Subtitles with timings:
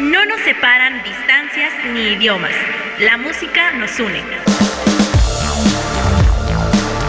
[0.00, 2.54] No nos separan distancias ni idiomas.
[3.00, 4.22] La música nos une.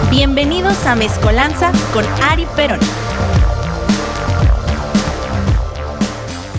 [0.10, 2.80] Bienvenidos a Mezcolanza con Ari Perón.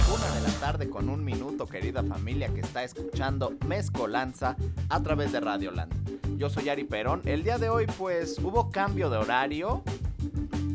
[0.08, 4.57] Una de la tarde con un minuto, querida familia que está escuchando Mezcolanza
[4.89, 6.39] a través de Radio Land.
[6.39, 7.21] Yo soy Ari Perón.
[7.27, 9.83] El día de hoy, pues, hubo cambio de horario.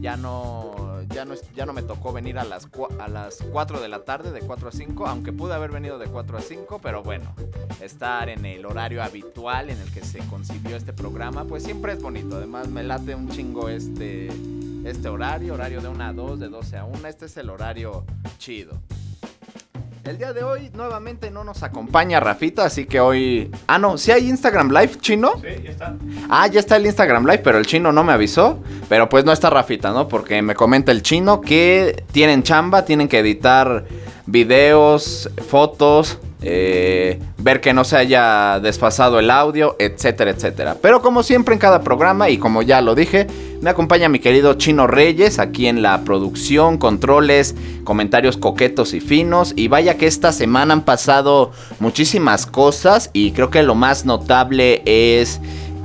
[0.02, 2.68] Ya no, ya no, me tocó venir a las,
[3.00, 6.08] a las 4 de la tarde, de 4 a 5, aunque pude haber venido de
[6.08, 7.34] 4 a 5, pero bueno,
[7.82, 12.02] estar en el horario habitual en el que se concibió este programa, pues siempre es
[12.02, 12.38] bonito.
[12.38, 14.30] Además, me late un chingo este,
[14.86, 17.08] este horario, horario de 1 a 2, de 12 a 1.
[17.08, 18.06] Este es el horario
[18.38, 18.80] chido.
[20.08, 23.52] El día de hoy nuevamente no nos acompaña Rafita, así que hoy...
[23.68, 25.34] Ah, no, ¿sí hay Instagram Live, chino?
[25.42, 25.96] Sí, ya está.
[26.30, 28.64] Ah, ya está el Instagram Live, pero el chino no me avisó.
[28.88, 30.08] Pero pues no está Rafita, ¿no?
[30.08, 33.84] Porque me comenta el chino que tienen chamba, tienen que editar
[34.26, 40.78] videos, fotos, eh, ver que no se haya desfasado el audio, etcétera, etcétera.
[40.82, 43.28] Pero como siempre en cada programa, y como ya lo dije,
[43.62, 49.54] me acompaña mi querido Chino Reyes aquí en la producción, controles, comentarios coquetos y finos.
[49.56, 54.82] Y vaya que esta semana han pasado muchísimas cosas y creo que lo más notable
[54.86, 55.40] es...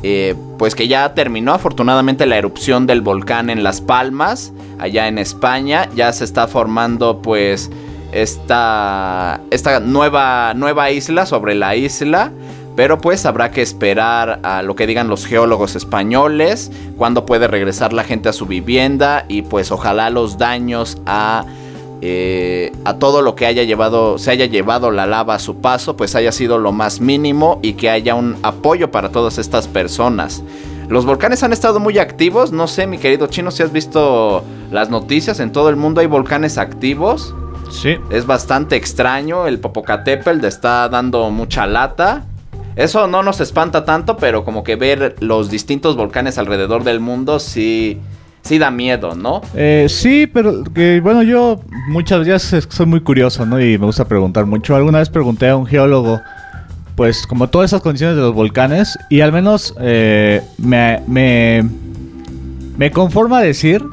[0.04, 5.16] Eh, pues que ya terminó afortunadamente la erupción del volcán en Las Palmas, allá en
[5.16, 5.88] España.
[5.94, 7.70] Ya se está formando pues
[8.12, 12.32] esta, esta nueva, nueva isla sobre la isla.
[12.74, 17.92] Pero pues habrá que esperar a lo que digan los geólogos españoles, cuándo puede regresar
[17.92, 21.44] la gente a su vivienda y pues ojalá los daños a,
[22.00, 25.98] eh, a todo lo que haya llevado, se haya llevado la lava a su paso,
[25.98, 30.42] pues haya sido lo más mínimo y que haya un apoyo para todas estas personas.
[30.88, 34.88] Los volcanes han estado muy activos, no sé mi querido chino si has visto las
[34.88, 37.34] noticias, en todo el mundo hay volcanes activos.
[37.72, 37.96] Sí.
[38.10, 42.26] Es bastante extraño, el Popocatépetl está dando mucha lata.
[42.76, 47.38] Eso no nos espanta tanto, pero como que ver los distintos volcanes alrededor del mundo
[47.38, 47.98] sí,
[48.42, 49.42] sí da miedo, ¿no?
[49.54, 53.60] Eh, sí, pero que, bueno, yo muchas veces soy muy curioso, ¿no?
[53.60, 54.76] Y me gusta preguntar mucho.
[54.76, 56.20] Alguna vez pregunté a un geólogo,
[56.94, 61.68] pues, como todas esas condiciones de los volcanes, y al menos eh, me, me,
[62.76, 63.84] me conforma decir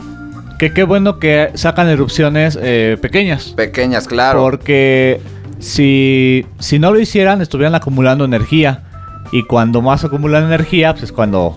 [0.59, 3.53] que qué bueno que sacan erupciones eh, pequeñas.
[3.55, 4.41] Pequeñas, claro.
[4.41, 5.19] Porque
[5.59, 8.83] si, si no lo hicieran, estuvieran acumulando energía.
[9.31, 11.55] Y cuando más acumulan energía, pues es cuando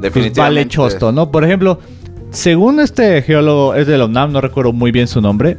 [0.00, 1.30] pues, vale chosto, ¿no?
[1.30, 1.80] Por ejemplo,
[2.30, 5.58] según este geólogo, es de la UNAM, no recuerdo muy bien su nombre.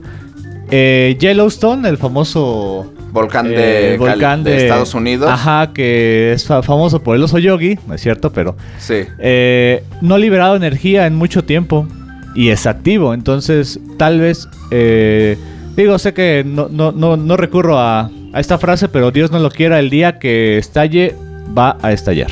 [0.71, 3.55] eh, Yellowstone, el famoso Volcán, eh,
[3.91, 5.29] de, volcán de Estados Unidos.
[5.29, 9.03] Ajá, que es fa- famoso por el oso yogi, no es cierto, pero Sí.
[9.19, 11.85] eh, no ha liberado energía en mucho tiempo
[12.35, 13.13] y es activo.
[13.13, 15.37] Entonces, tal vez, eh,
[15.75, 19.39] digo, sé que no, no, no, no recurro a, a esta frase, pero Dios no
[19.39, 21.15] lo quiera, el día que estalle,
[21.57, 22.31] va a estallar.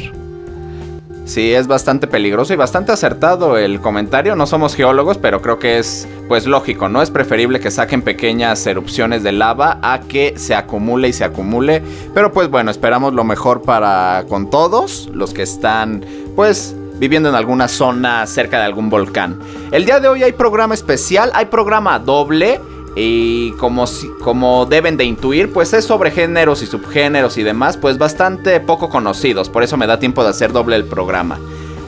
[1.30, 4.36] Sí, es bastante peligroso y bastante acertado el comentario.
[4.36, 7.04] No somos geólogos, pero creo que es pues lógico, ¿no?
[7.04, 11.84] Es preferible que saquen pequeñas erupciones de lava a que se acumule y se acumule.
[12.16, 16.04] Pero pues bueno, esperamos lo mejor para con todos los que están
[16.36, 19.40] pues viviendo en alguna zona cerca de algún volcán.
[19.72, 22.60] El día de hoy hay programa especial, hay programa doble.
[22.96, 23.86] Y como,
[24.22, 28.90] como deben de intuir, pues es sobre géneros y subgéneros y demás, pues bastante poco
[28.90, 29.48] conocidos.
[29.48, 31.40] Por eso me da tiempo de hacer doble el programa.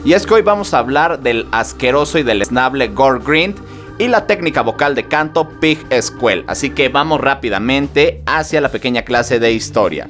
[0.04, 3.56] Y es que hoy vamos a hablar del asqueroso y deleznable Gore Grind
[3.98, 6.44] y la técnica vocal de canto Pig Squell.
[6.46, 10.08] Así que vamos rápidamente hacia la pequeña clase de historia.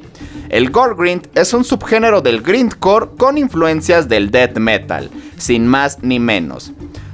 [0.52, 6.00] El Gore Grind es un subgénero del grindcore con influencias del death metal, sin más
[6.02, 6.72] ni menos.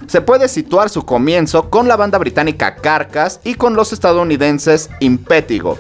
[0.09, 5.79] Se puede situar su comienzo con la banda británica Carcass y con los estadounidenses Impetigo,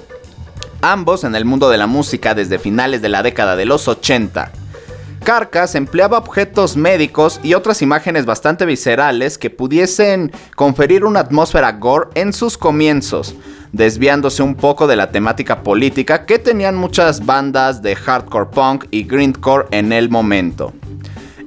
[0.82, 4.52] ambos en el mundo de la música desde finales de la década de los 80.
[5.24, 12.10] Carcass empleaba objetos médicos y otras imágenes bastante viscerales que pudiesen conferir una atmósfera gore
[12.14, 13.34] en sus comienzos,
[13.72, 19.04] desviándose un poco de la temática política que tenían muchas bandas de hardcore punk y
[19.04, 20.72] grindcore en el momento.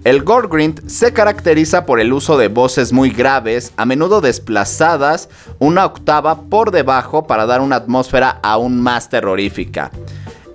[0.03, 5.29] El gore grind se caracteriza por el uso de voces muy graves, a menudo desplazadas
[5.59, 9.91] una octava por debajo para dar una atmósfera aún más terrorífica.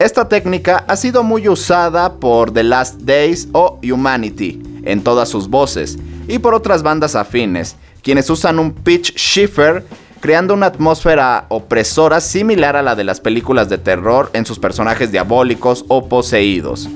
[0.01, 5.49] Esta técnica ha sido muy usada por The Last Days o Humanity en todas sus
[5.49, 5.97] voces
[6.27, 9.85] y por otras bandas afines, quienes usan un pitch shifter
[10.27, 15.13] creando una atmósfera opresora similar a la de las películas de terror en sus personajes
[15.13, 16.89] diabólicos o poseídos.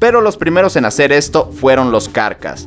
[0.00, 2.66] Pero los primeros en hacer esto fueron los Carcas.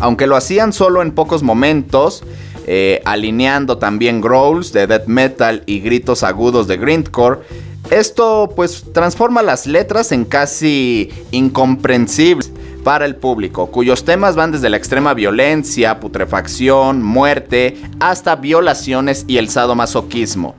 [0.00, 2.24] Aunque lo hacían solo en pocos momentos,
[2.66, 7.42] eh, alineando también growls de death metal y gritos agudos de grindcore,
[7.90, 12.50] Esto pues transforma las letras en casi incomprensibles
[12.84, 19.38] para el público, cuyos temas van desde la extrema violencia, putrefacción, muerte, hasta violaciones y
[19.38, 20.54] el sadomasoquismo.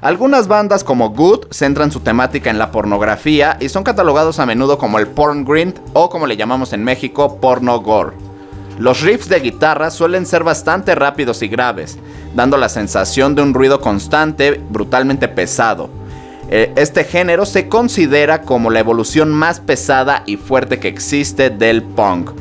[0.00, 4.78] Algunas bandas como Good centran su temática en la pornografía y son catalogados a menudo
[4.78, 8.16] como el porn grind o como le llamamos en México, porno gore.
[8.78, 11.98] Los riffs de guitarra suelen ser bastante rápidos y graves,
[12.34, 15.90] dando la sensación de un ruido constante, brutalmente pesado.
[16.52, 21.80] Eh, este género se considera como la evolución más pesada y fuerte que existe del
[21.80, 22.32] punk.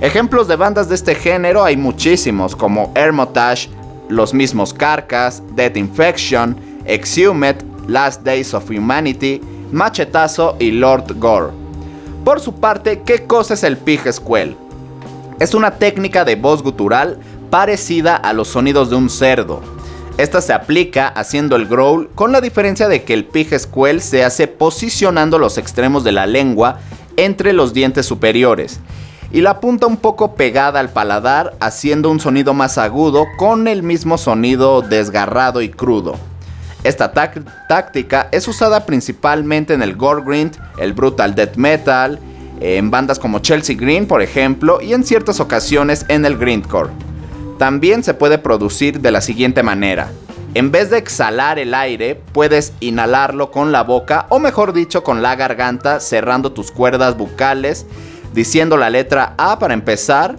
[0.00, 3.68] Ejemplos de bandas de este género hay muchísimos, como Hermitage,
[4.08, 7.56] los mismos Carcass, Death Infection, Exhumed,
[7.88, 9.40] Last Days of Humanity,
[9.72, 11.50] Machetazo y Lord Gore.
[12.24, 14.56] Por su parte, ¿qué cosa es el Pig Squell?
[15.40, 17.18] Es una técnica de voz gutural
[17.50, 19.75] parecida a los sonidos de un cerdo.
[20.18, 24.24] Esta se aplica haciendo el growl con la diferencia de que el Pig Squell se
[24.24, 26.78] hace posicionando los extremos de la lengua
[27.18, 28.80] entre los dientes superiores
[29.30, 33.82] y la punta un poco pegada al paladar haciendo un sonido más agudo con el
[33.82, 36.16] mismo sonido desgarrado y crudo.
[36.82, 42.18] Esta táctica es usada principalmente en el gore grind, el brutal death metal,
[42.60, 46.88] en bandas como Chelsea Green por ejemplo y en ciertas ocasiones en el grindcore.
[47.58, 50.10] También se puede producir de la siguiente manera.
[50.54, 55.20] En vez de exhalar el aire, puedes inhalarlo con la boca o mejor dicho con
[55.22, 57.86] la garganta cerrando tus cuerdas bucales
[58.32, 60.36] diciendo la letra A para empezar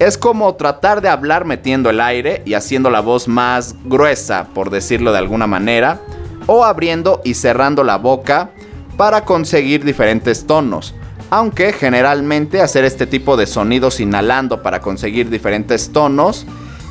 [0.00, 4.70] es como tratar de hablar metiendo el aire y haciendo la voz más gruesa, por
[4.70, 6.00] decirlo de alguna manera,
[6.46, 8.50] o abriendo y cerrando la boca
[8.96, 10.94] para conseguir diferentes tonos.
[11.30, 16.44] Aunque generalmente hacer este tipo de sonidos inhalando para conseguir diferentes tonos,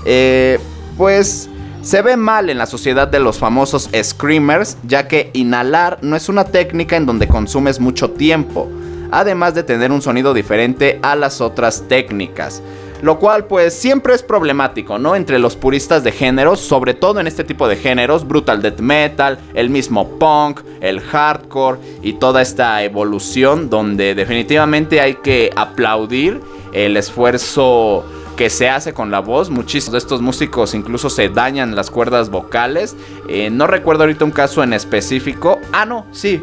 [0.06, 0.60] eh,
[0.98, 1.50] pues
[1.82, 6.30] se ve mal en la sociedad de los famosos screamers, ya que inhalar no es
[6.30, 8.68] una técnica en donde consumes mucho tiempo,
[9.12, 12.62] además de tener un sonido diferente a las otras técnicas.
[13.02, 15.16] Lo cual pues siempre es problemático, ¿no?
[15.16, 19.40] Entre los puristas de géneros, sobre todo en este tipo de géneros, brutal death metal,
[19.54, 26.42] el mismo punk, el hardcore y toda esta evolución donde definitivamente hay que aplaudir
[26.74, 28.06] el esfuerzo
[28.36, 29.50] que se hace con la voz.
[29.50, 32.96] Muchísimos de estos músicos incluso se dañan las cuerdas vocales.
[33.28, 35.60] Eh, no recuerdo ahorita un caso en específico.
[35.72, 36.42] Ah, no, sí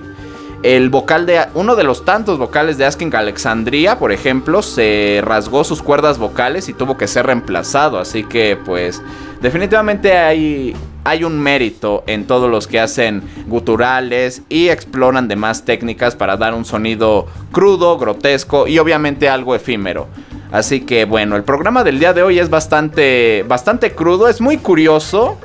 [0.75, 5.63] el vocal de uno de los tantos vocales de Asking Alexandria, por ejemplo, se rasgó
[5.63, 8.01] sus cuerdas vocales y tuvo que ser reemplazado.
[8.01, 9.01] Así que, pues,
[9.41, 10.75] definitivamente hay,
[11.05, 16.53] hay un mérito en todos los que hacen guturales y exploran demás técnicas para dar
[16.53, 20.09] un sonido crudo, grotesco y obviamente algo efímero.
[20.51, 24.57] Así que bueno, el programa del día de hoy es bastante, bastante crudo, es muy
[24.57, 25.39] curioso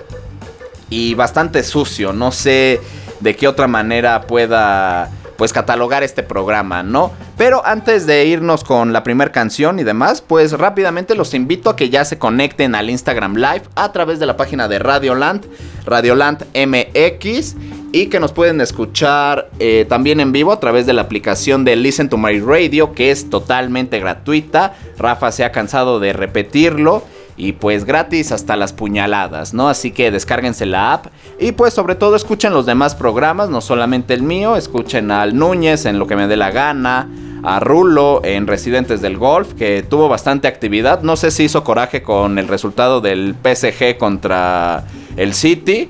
[0.90, 2.12] y bastante sucio.
[2.12, 2.82] No sé
[3.22, 5.10] de qué otra manera pueda
[5.42, 7.12] pues catalogar este programa, ¿no?
[7.36, 11.76] Pero antes de irnos con la primera canción y demás, pues rápidamente los invito a
[11.76, 15.48] que ya se conecten al Instagram Live a través de la página de Radioland,
[15.84, 17.56] Radioland MX,
[17.92, 21.76] y que nos pueden escuchar eh, también en vivo a través de la aplicación de
[21.76, 24.76] Listen to My Radio, que es totalmente gratuita.
[25.00, 27.04] Rafa se ha cansado de repetirlo
[27.38, 29.69] y pues gratis hasta las puñaladas, ¿no?
[29.69, 31.07] Así que descárguense la app
[31.39, 35.86] y pues sobre todo escuchen los demás programas, no solamente el mío, escuchen al Núñez
[35.86, 37.08] en lo que me dé la gana,
[37.44, 42.03] a Rulo en Residentes del Golf, que tuvo bastante actividad, no sé si hizo coraje
[42.03, 44.86] con el resultado del PSG contra
[45.17, 45.89] el City,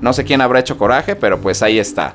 [0.00, 2.12] no sé quién habrá hecho coraje, pero pues ahí está.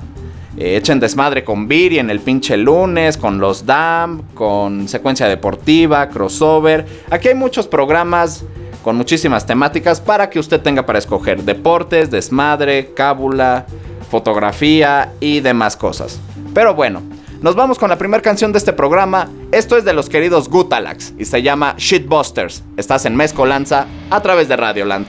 [0.56, 6.08] Eh, echen desmadre con Viri en el pinche lunes, con los DAM, con secuencia deportiva,
[6.08, 6.86] crossover.
[7.10, 8.44] Aquí hay muchos programas
[8.86, 13.66] con muchísimas temáticas para que usted tenga para escoger deportes, desmadre, cábula,
[14.08, 16.20] fotografía y demás cosas.
[16.54, 17.02] Pero bueno,
[17.42, 19.28] nos vamos con la primera canción de este programa.
[19.50, 22.62] Esto es de los queridos Gutalax y se llama Shitbusters.
[22.76, 25.08] Estás en Mezcolanza a través de Radioland.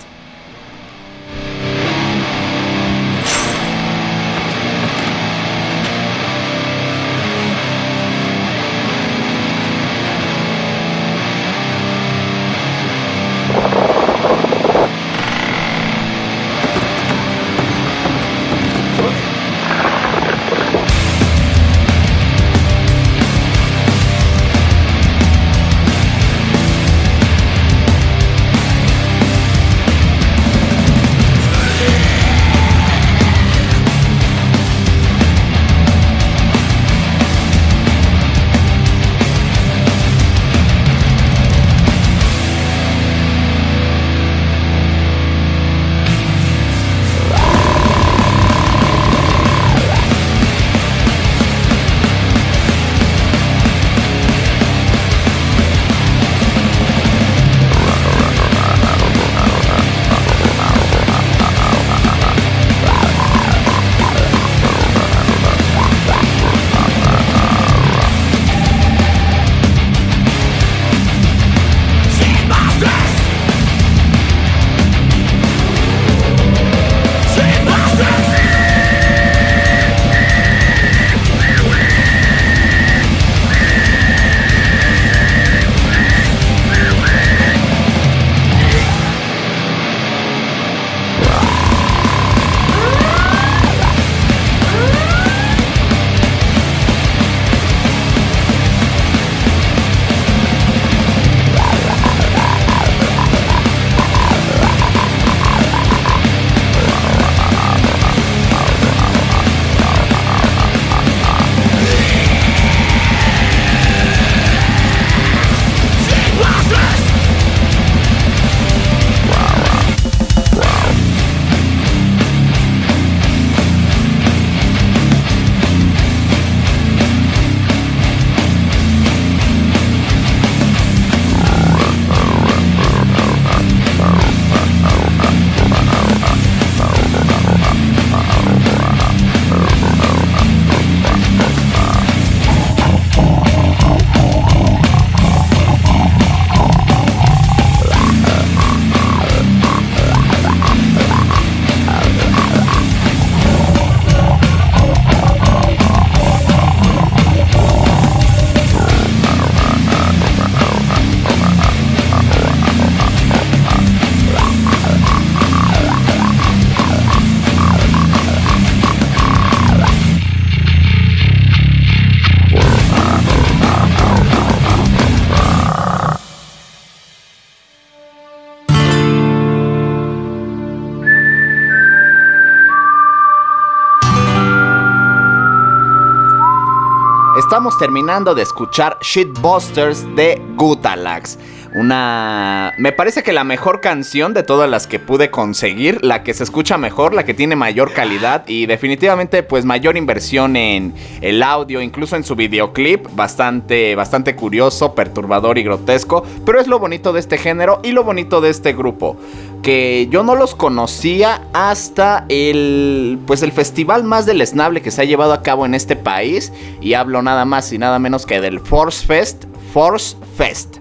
[187.57, 191.39] Estamos terminando de escuchar Shitbusters de Gutalax.
[191.77, 192.73] Una...
[192.79, 196.43] Me parece que la mejor canción de todas las que pude conseguir, la que se
[196.43, 201.79] escucha mejor, la que tiene mayor calidad y definitivamente pues mayor inversión en el audio,
[201.79, 207.19] incluso en su videoclip, bastante, bastante curioso, perturbador y grotesco, pero es lo bonito de
[207.19, 209.15] este género y lo bonito de este grupo
[209.61, 215.05] que yo no los conocía hasta el pues el festival más deleznable que se ha
[215.05, 218.59] llevado a cabo en este país y hablo nada más y nada menos que del
[218.59, 220.77] Force Fest, Force Fest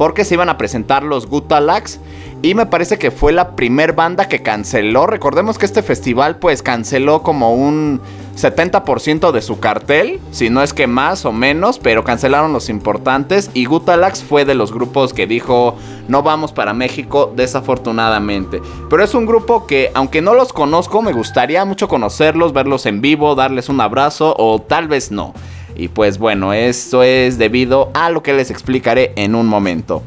[0.00, 2.00] porque se iban a presentar los Gutalax
[2.40, 5.06] y me parece que fue la primer banda que canceló.
[5.06, 8.00] Recordemos que este festival pues canceló como un
[8.34, 13.50] 70% de su cartel, si no es que más o menos, pero cancelaron los importantes
[13.52, 15.76] y Gutalax fue de los grupos que dijo
[16.08, 18.62] no vamos para México desafortunadamente.
[18.88, 23.02] Pero es un grupo que aunque no los conozco me gustaría mucho conocerlos, verlos en
[23.02, 25.34] vivo, darles un abrazo o tal vez no.
[25.80, 30.02] Y pues bueno, esto es debido a lo que les explicaré en un momento.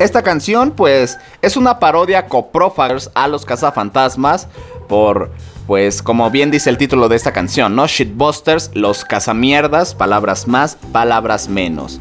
[0.00, 4.48] Esta canción pues es una parodia coprófagos a los cazafantasmas
[4.88, 5.30] por
[5.68, 7.86] pues como bien dice el título de esta canción, ¿no?
[7.86, 12.00] Shitbusters, los cazamierdas, palabras más, palabras menos.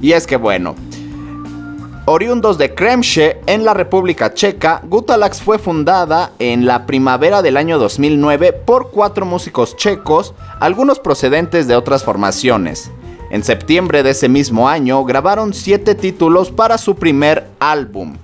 [0.00, 0.74] Y es que bueno,
[2.08, 7.80] Oriundos de Kremsche en la República Checa, Gutalax fue fundada en la primavera del año
[7.80, 12.92] 2009 por cuatro músicos checos, algunos procedentes de otras formaciones.
[13.32, 18.14] En septiembre de ese mismo año grabaron siete títulos para su primer álbum.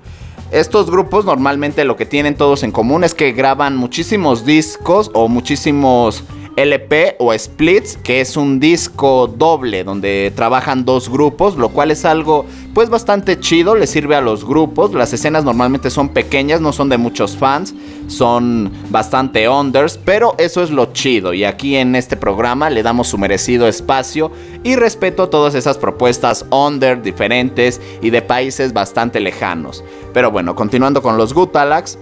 [0.53, 5.27] Estos grupos normalmente lo que tienen todos en común es que graban muchísimos discos o
[5.27, 6.23] muchísimos
[6.57, 12.05] LP o Splits, que es un disco doble donde trabajan dos grupos, lo cual es
[12.05, 12.45] algo
[12.75, 14.93] pues bastante chido, le sirve a los grupos.
[14.93, 17.75] Las escenas normalmente son pequeñas, no son de muchos fans,
[18.07, 23.09] son bastante unders, pero eso es lo chido y aquí en este programa le damos
[23.09, 24.31] su merecido espacio
[24.63, 29.85] y respeto a todas esas propuestas under diferentes y de países bastante lejanos.
[30.13, 31.99] Pero bueno, continuando con los Gutalax,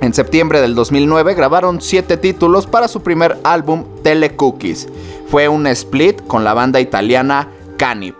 [0.00, 4.88] en septiembre del 2009 grabaron 7 títulos para su primer álbum Telecookies.
[5.28, 8.14] Fue un split con la banda italiana Canib.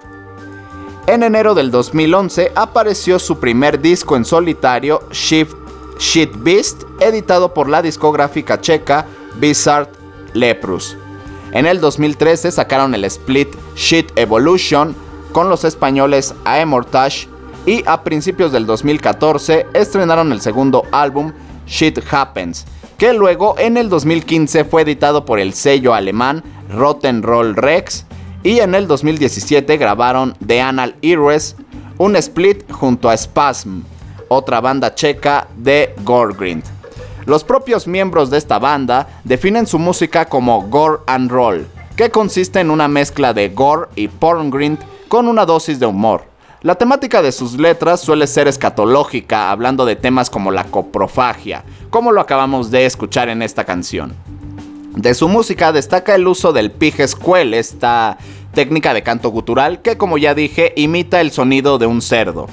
[1.07, 5.55] En enero del 2011 apareció su primer disco en solitario, Shift
[5.99, 9.07] Shit Beast, editado por la discográfica checa
[9.39, 9.91] Bizarre
[10.35, 10.97] Leprus.
[11.53, 14.95] En el 2013 sacaron el split Shit Evolution
[15.33, 17.29] con los españoles Aemortage
[17.67, 21.33] y a principios del 2014 estrenaron el segundo álbum
[21.67, 22.67] Shit Happens,
[22.99, 28.07] que luego en el 2015 fue editado por el sello alemán Rotten Roll Rex
[28.43, 31.57] y en el 2017 grabaron The Anal Heroes,
[31.99, 33.81] un split junto a Spasm,
[34.29, 36.63] otra banda checa de Gorgrind.
[37.27, 42.61] Los propios miembros de esta banda definen su música como gore and roll, que consiste
[42.61, 46.36] en una mezcla de gore y porngrind con una dosis de humor.
[46.63, 52.13] La temática de sus letras suele ser escatológica, hablando de temas como la coprofagia, como
[52.13, 54.15] lo acabamos de escuchar en esta canción.
[54.95, 58.17] De su música destaca el uso del pijescuel, esta
[58.55, 62.47] técnica de canto gutural que como ya dije imita el sonido de un cerdo.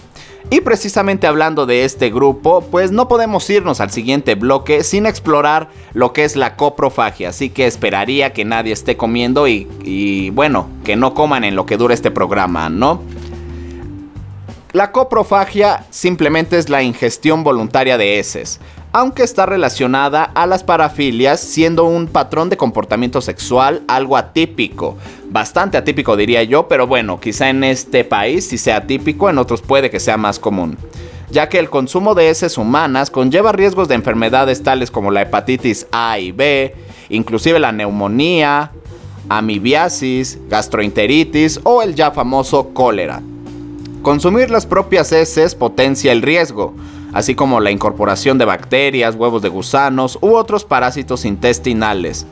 [0.50, 5.70] Y precisamente hablando de este grupo, pues no podemos irnos al siguiente bloque sin explorar
[5.94, 10.68] lo que es la coprofagia, así que esperaría que nadie esté comiendo y, y bueno,
[10.84, 13.02] que no coman en lo que dura este programa, ¿no?
[14.74, 18.60] La coprofagia simplemente es la ingestión voluntaria de heces,
[18.92, 24.98] aunque está relacionada a las parafilias siendo un patrón de comportamiento sexual algo atípico,
[25.30, 29.62] bastante atípico diría yo, pero bueno, quizá en este país sí sea atípico, en otros
[29.62, 30.76] puede que sea más común
[31.30, 35.88] ya que el consumo de heces humanas conlleva riesgos de enfermedades tales como la hepatitis
[35.92, 36.76] A y B,
[37.10, 38.72] inclusive la neumonía,
[39.30, 43.24] amibiasis, gastroenteritis o el ya famoso cólera.
[44.04, 46.74] Consumir las propias heces potencia el riesgo,
[47.14, 52.26] así como la incorporación de bacterias, huevos de gusanos u otros parásitos intestinales.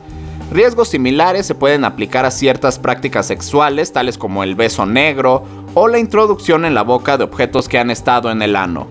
[0.50, 5.88] Riesgos similares se pueden aplicar a ciertas prácticas sexuales, tales como el beso negro o
[5.88, 8.86] la introducción en la boca de objetos que han estado en el ano.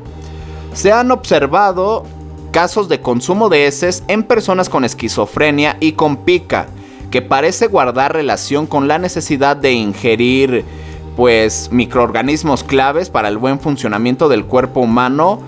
[0.74, 2.04] Se han observado
[2.50, 6.66] casos de consumo de heces en personas con esquizofrenia y con pica,
[7.12, 10.66] que parece guardar relación con la necesidad de ingerir
[11.15, 15.41] pues microorganismos claves para el buen funcionamiento del cuerpo humano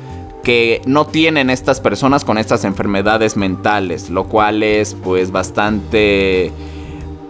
[0.43, 6.51] que no tienen estas personas con estas enfermedades mentales, lo cual es pues bastante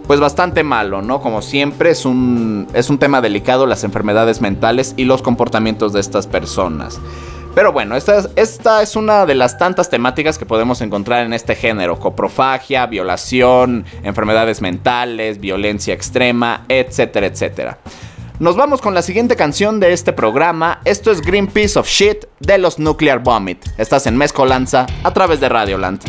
[0.06, 1.22] pues bastante malo, ¿no?
[1.22, 6.00] Como siempre es un es un tema delicado las enfermedades mentales y los comportamientos de
[6.00, 7.00] estas personas.
[7.54, 11.32] Pero bueno, esta es, esta es una de las tantas temáticas que podemos encontrar en
[11.32, 12.00] este género.
[12.00, 17.78] Coprofagia, violación, enfermedades mentales, violencia extrema, etcétera, etcétera.
[18.44, 20.82] Nos vamos con la siguiente canción de este programa.
[20.84, 23.64] Esto es Green Piece of Shit de los Nuclear Vomit.
[23.78, 26.02] Estás en Mezcolanza a través de Radioland.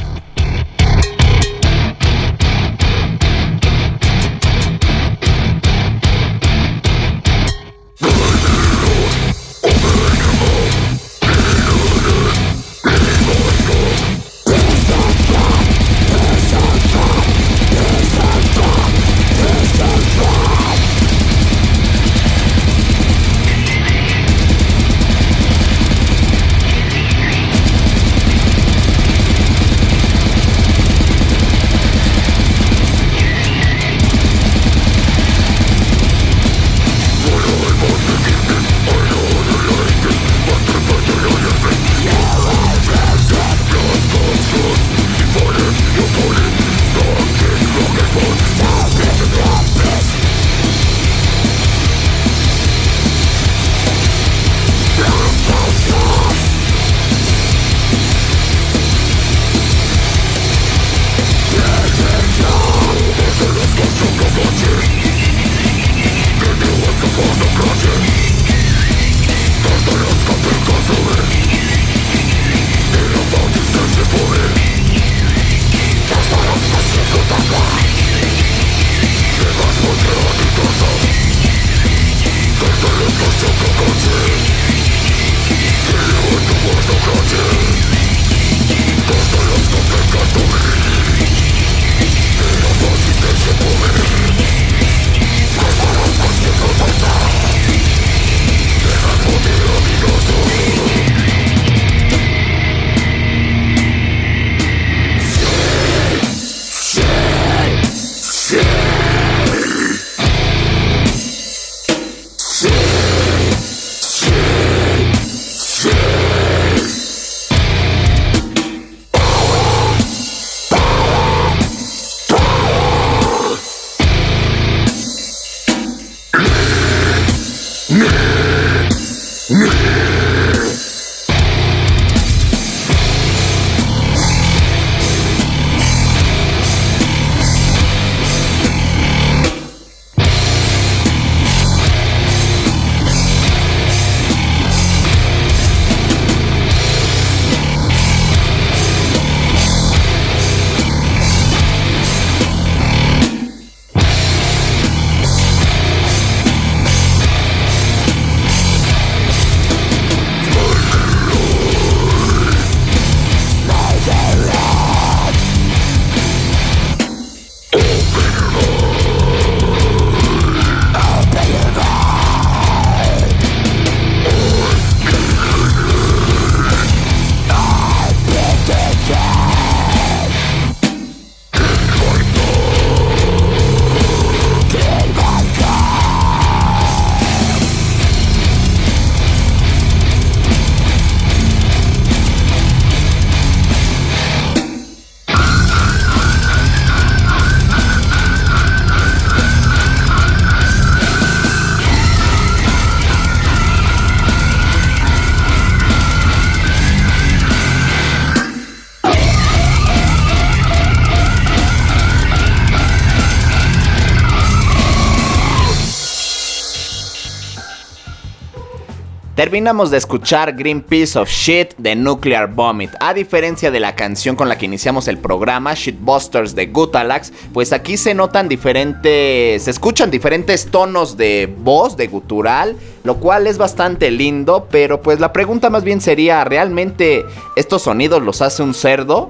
[219.45, 222.89] Terminamos de escuchar Green Piece of Shit de Nuclear Vomit.
[222.99, 227.71] A diferencia de la canción con la que iniciamos el programa, Shitbusters de Gutalax, pues
[227.71, 229.61] aquí se notan diferentes.
[229.61, 234.67] Se escuchan diferentes tonos de voz, de gutural, lo cual es bastante lindo.
[234.71, 237.23] Pero pues la pregunta más bien sería: ¿realmente
[237.55, 239.29] estos sonidos los hace un cerdo?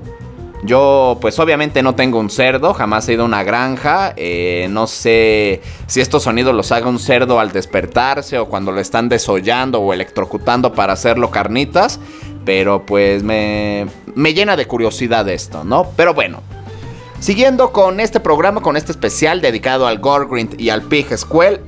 [0.66, 4.88] Yo pues obviamente no tengo un cerdo, jamás he ido a una granja, eh, no
[4.88, 9.80] sé si estos sonidos los haga un cerdo al despertarse o cuando lo están desollando
[9.80, 12.00] o electrocutando para hacerlo carnitas,
[12.46, 15.88] pero pues me, me llena de curiosidad esto, ¿no?
[15.96, 16.42] Pero bueno,
[17.20, 21.60] siguiendo con este programa, con este especial dedicado al Gorgrind y al Pig Squell,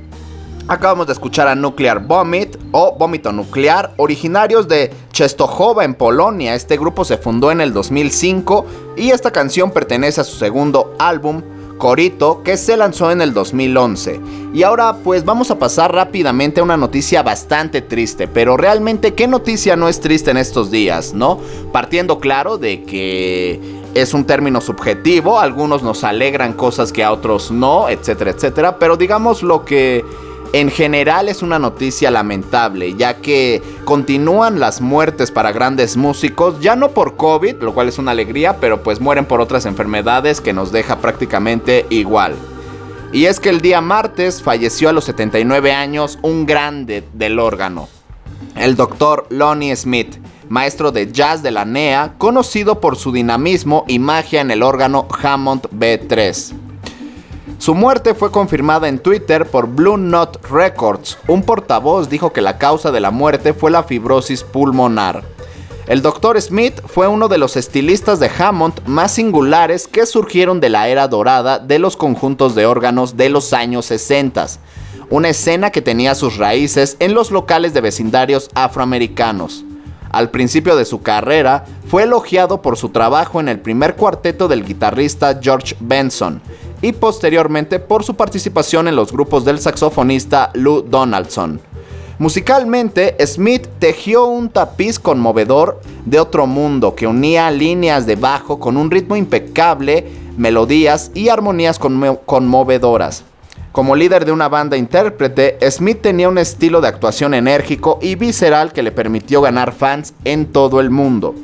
[0.70, 6.54] Acabamos de escuchar a Nuclear Vomit o Vómito Nuclear, originarios de Czestochowa en Polonia.
[6.54, 11.40] Este grupo se fundó en el 2005 y esta canción pertenece a su segundo álbum
[11.78, 14.20] Corito, que se lanzó en el 2011.
[14.52, 19.26] Y ahora pues vamos a pasar rápidamente a una noticia bastante triste, pero realmente qué
[19.26, 21.38] noticia no es triste en estos días, ¿no?
[21.72, 23.58] Partiendo claro de que
[23.94, 28.98] es un término subjetivo, algunos nos alegran cosas que a otros no, etcétera, etcétera, pero
[28.98, 30.04] digamos lo que
[30.52, 36.74] en general es una noticia lamentable, ya que continúan las muertes para grandes músicos, ya
[36.74, 40.52] no por COVID, lo cual es una alegría, pero pues mueren por otras enfermedades que
[40.52, 42.34] nos deja prácticamente igual.
[43.12, 47.88] Y es que el día martes falleció a los 79 años un grande del órgano,
[48.56, 50.16] el doctor Lonnie Smith,
[50.48, 55.06] maestro de jazz de la NEA, conocido por su dinamismo y magia en el órgano
[55.22, 56.67] Hammond B3.
[57.58, 61.18] Su muerte fue confirmada en Twitter por Blue Note Records.
[61.26, 65.24] Un portavoz dijo que la causa de la muerte fue la fibrosis pulmonar.
[65.88, 66.40] El Dr.
[66.40, 71.08] Smith fue uno de los estilistas de Hammond más singulares que surgieron de la era
[71.08, 74.46] dorada de los conjuntos de órganos de los años 60,
[75.10, 79.64] una escena que tenía sus raíces en los locales de vecindarios afroamericanos.
[80.10, 84.64] Al principio de su carrera, fue elogiado por su trabajo en el primer cuarteto del
[84.64, 86.40] guitarrista George Benson
[86.80, 91.60] y posteriormente por su participación en los grupos del saxofonista Lou Donaldson.
[92.18, 98.76] Musicalmente, Smith tejió un tapiz conmovedor de otro mundo que unía líneas de bajo con
[98.76, 100.04] un ritmo impecable,
[100.36, 103.24] melodías y armonías conmovedoras.
[103.78, 108.72] Como líder de una banda intérprete, Smith tenía un estilo de actuación enérgico y visceral
[108.72, 111.36] que le permitió ganar fans en todo el mundo.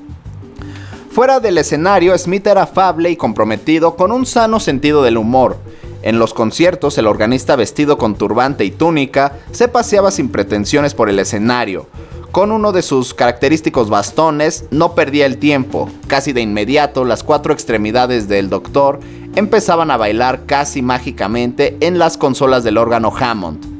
[1.13, 5.59] Fuera del escenario, Smith era afable y comprometido con un sano sentido del humor.
[6.03, 11.09] En los conciertos, el organista vestido con turbante y túnica se paseaba sin pretensiones por
[11.09, 11.87] el escenario.
[12.33, 15.89] Con uno de sus característicos bastones, no perdía el tiempo.
[16.09, 18.99] Casi de inmediato, las cuatro extremidades del doctor
[19.37, 23.75] empezaban a bailar casi mágicamente en las consolas del órgano Hammond.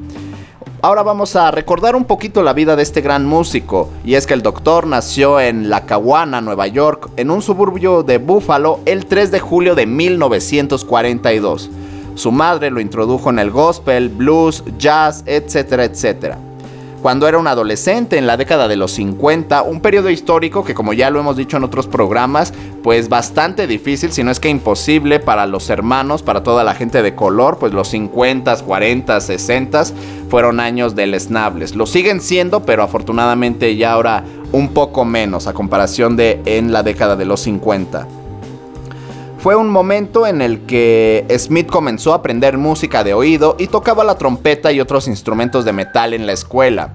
[0.83, 4.35] Ahora vamos a recordar un poquito la vida de este gran músico, y es que
[4.35, 9.41] el doctor nació en Lackawanna, Nueva York, en un suburbio de Buffalo, el 3 de
[9.41, 11.71] julio de 1942.
[12.17, 16.39] Su madre lo introdujo en el gospel, blues, jazz, etcétera, etcétera
[17.05, 20.95] cuando era un adolescente en la década de los 50, un periodo histórico que como
[20.95, 25.21] ya lo hemos dicho en otros programas, pues bastante difícil, si no es que imposible
[25.21, 29.85] para los hermanos, para toda la gente de color, pues los 50, 40, 60
[30.31, 31.77] fueron años deleznables.
[31.77, 36.83] Lo siguen siendo, pero afortunadamente ya ahora un poco menos a comparación de en la
[36.83, 38.24] década de los 50.
[39.45, 44.03] Fue un momento en el que Smith comenzó a aprender música de oído y tocaba
[44.03, 46.95] la trompeta y otros instrumentos de metal en la escuela.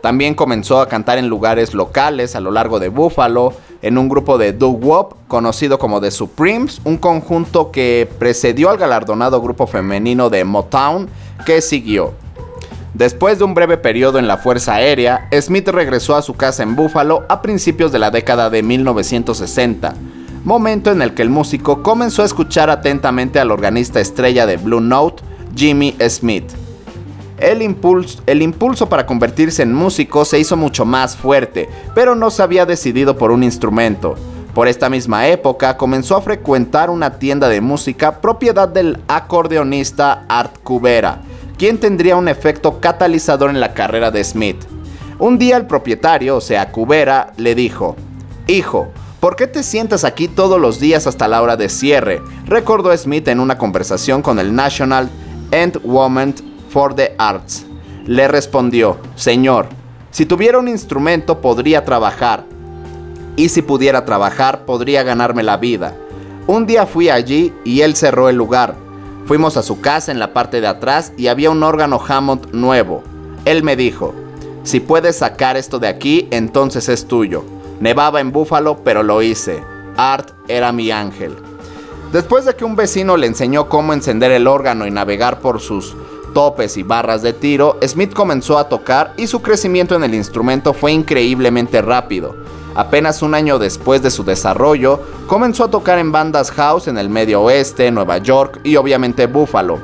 [0.00, 4.38] También comenzó a cantar en lugares locales a lo largo de Buffalo, en un grupo
[4.38, 10.44] de doo-wop conocido como The Supremes, un conjunto que precedió al galardonado grupo femenino de
[10.44, 11.08] Motown
[11.44, 12.14] que siguió.
[12.94, 16.76] Después de un breve periodo en la Fuerza Aérea, Smith regresó a su casa en
[16.76, 19.94] Buffalo a principios de la década de 1960
[20.48, 24.80] momento en el que el músico comenzó a escuchar atentamente al organista estrella de Blue
[24.80, 25.22] Note,
[25.54, 26.50] Jimmy Smith.
[27.36, 32.30] El impulso, el impulso, para convertirse en músico se hizo mucho más fuerte, pero no
[32.30, 34.14] se había decidido por un instrumento.
[34.54, 40.56] Por esta misma época comenzó a frecuentar una tienda de música propiedad del acordeonista Art
[40.62, 41.20] Cubera,
[41.58, 44.64] quien tendría un efecto catalizador en la carrera de Smith.
[45.18, 47.96] Un día el propietario, o sea, Cubera, le dijo,
[48.46, 48.88] Hijo,
[49.20, 52.22] ¿Por qué te sientas aquí todos los días hasta la hora de cierre?
[52.44, 55.10] Recordó Smith en una conversación con el National
[55.50, 57.66] Endowment for the Arts.
[58.06, 59.66] Le respondió, Señor,
[60.12, 62.44] si tuviera un instrumento podría trabajar.
[63.34, 65.96] Y si pudiera trabajar podría ganarme la vida.
[66.46, 68.76] Un día fui allí y él cerró el lugar.
[69.26, 73.02] Fuimos a su casa en la parte de atrás y había un órgano Hammond nuevo.
[73.44, 74.14] Él me dijo,
[74.62, 77.57] si puedes sacar esto de aquí, entonces es tuyo.
[77.80, 79.62] Nevaba en Búfalo, pero lo hice.
[79.96, 81.36] Art era mi ángel.
[82.12, 85.94] Después de que un vecino le enseñó cómo encender el órgano y navegar por sus
[86.32, 90.72] topes y barras de tiro, Smith comenzó a tocar y su crecimiento en el instrumento
[90.72, 92.34] fue increíblemente rápido.
[92.74, 97.08] Apenas un año después de su desarrollo, comenzó a tocar en bandas house en el
[97.08, 99.78] medio oeste, Nueva York y obviamente Buffalo.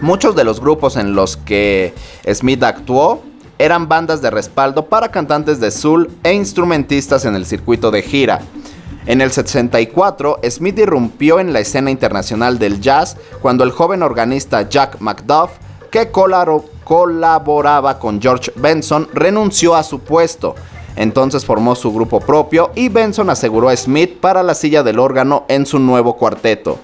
[0.00, 1.94] Muchos de los grupos en los que
[2.32, 3.22] Smith actuó
[3.58, 8.40] eran bandas de respaldo para cantantes de soul e instrumentistas en el circuito de gira.
[9.06, 14.68] En el 64, Smith irrumpió en la escena internacional del jazz cuando el joven organista
[14.68, 15.50] Jack McDuff,
[15.90, 20.54] que colaboraba con George Benson, renunció a su puesto.
[20.96, 25.46] Entonces formó su grupo propio y Benson aseguró a Smith para la silla del órgano
[25.48, 26.78] en su nuevo cuarteto.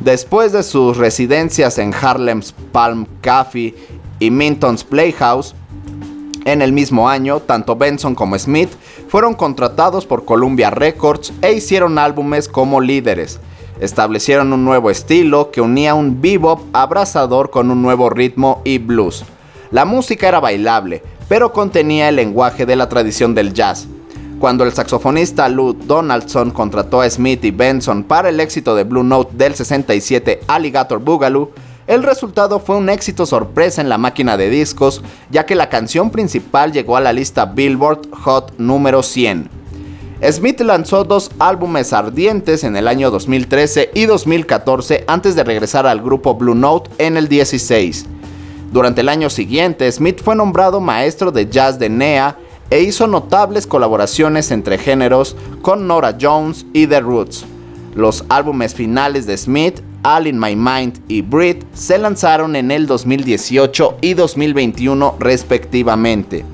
[0.00, 3.74] Después de sus residencias en Harlem's Palm Cafe
[4.18, 5.54] y Minton's Playhouse,
[6.44, 8.70] en el mismo año, tanto Benson como Smith
[9.08, 13.40] fueron contratados por Columbia Records e hicieron álbumes como líderes.
[13.80, 19.24] Establecieron un nuevo estilo que unía un bebop abrasador con un nuevo ritmo y blues.
[19.70, 23.88] La música era bailable, pero contenía el lenguaje de la tradición del jazz.
[24.38, 29.02] Cuando el saxofonista Lou Donaldson contrató a Smith y Benson para el éxito de Blue
[29.02, 31.50] Note del 67 Alligator Boogaloo,
[31.86, 36.10] el resultado fue un éxito sorpresa en la máquina de discos, ya que la canción
[36.10, 39.50] principal llegó a la lista Billboard Hot número 100.
[40.30, 46.00] Smith lanzó dos álbumes ardientes en el año 2013 y 2014 antes de regresar al
[46.00, 48.06] grupo Blue Note en el 16.
[48.72, 52.38] Durante el año siguiente, Smith fue nombrado maestro de jazz de NEA
[52.70, 57.44] e hizo notables colaboraciones entre géneros con Nora Jones y The Roots.
[57.94, 62.86] Los álbumes finales de Smith All in My Mind y Breathe se lanzaron en el
[62.86, 66.44] 2018 y 2021 respectivamente.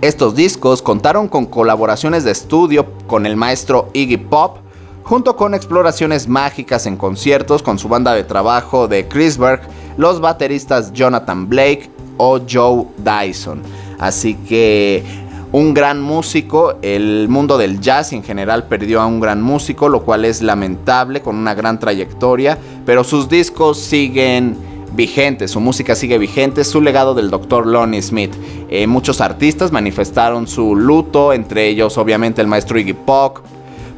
[0.00, 4.58] Estos discos contaron con colaboraciones de estudio con el maestro Iggy Pop,
[5.04, 9.60] junto con exploraciones mágicas en conciertos con su banda de trabajo de Chris Berg,
[9.96, 13.62] los bateristas Jonathan Blake o Joe Dyson.
[13.98, 15.04] Así que
[15.52, 16.74] un gran músico.
[16.82, 21.22] El mundo del jazz en general perdió a un gran músico, lo cual es lamentable,
[21.22, 24.56] con una gran trayectoria, pero sus discos siguen
[24.92, 27.66] vigentes, su música sigue vigente, su legado del Dr.
[27.66, 28.32] Lonnie Smith.
[28.68, 33.38] Eh, muchos artistas manifestaron su luto, entre ellos obviamente el maestro Iggy Pop,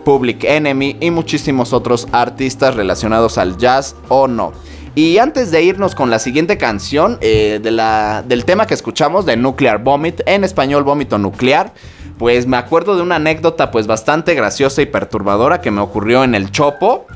[0.05, 4.53] Public Enemy y muchísimos otros artistas relacionados al jazz o no.
[4.95, 9.25] Y antes de irnos con la siguiente canción eh, de la, del tema que escuchamos
[9.25, 11.73] de Nuclear Vomit, en español vómito nuclear,
[12.19, 16.35] pues me acuerdo de una anécdota pues bastante graciosa y perturbadora que me ocurrió en
[16.35, 17.07] el Chopo.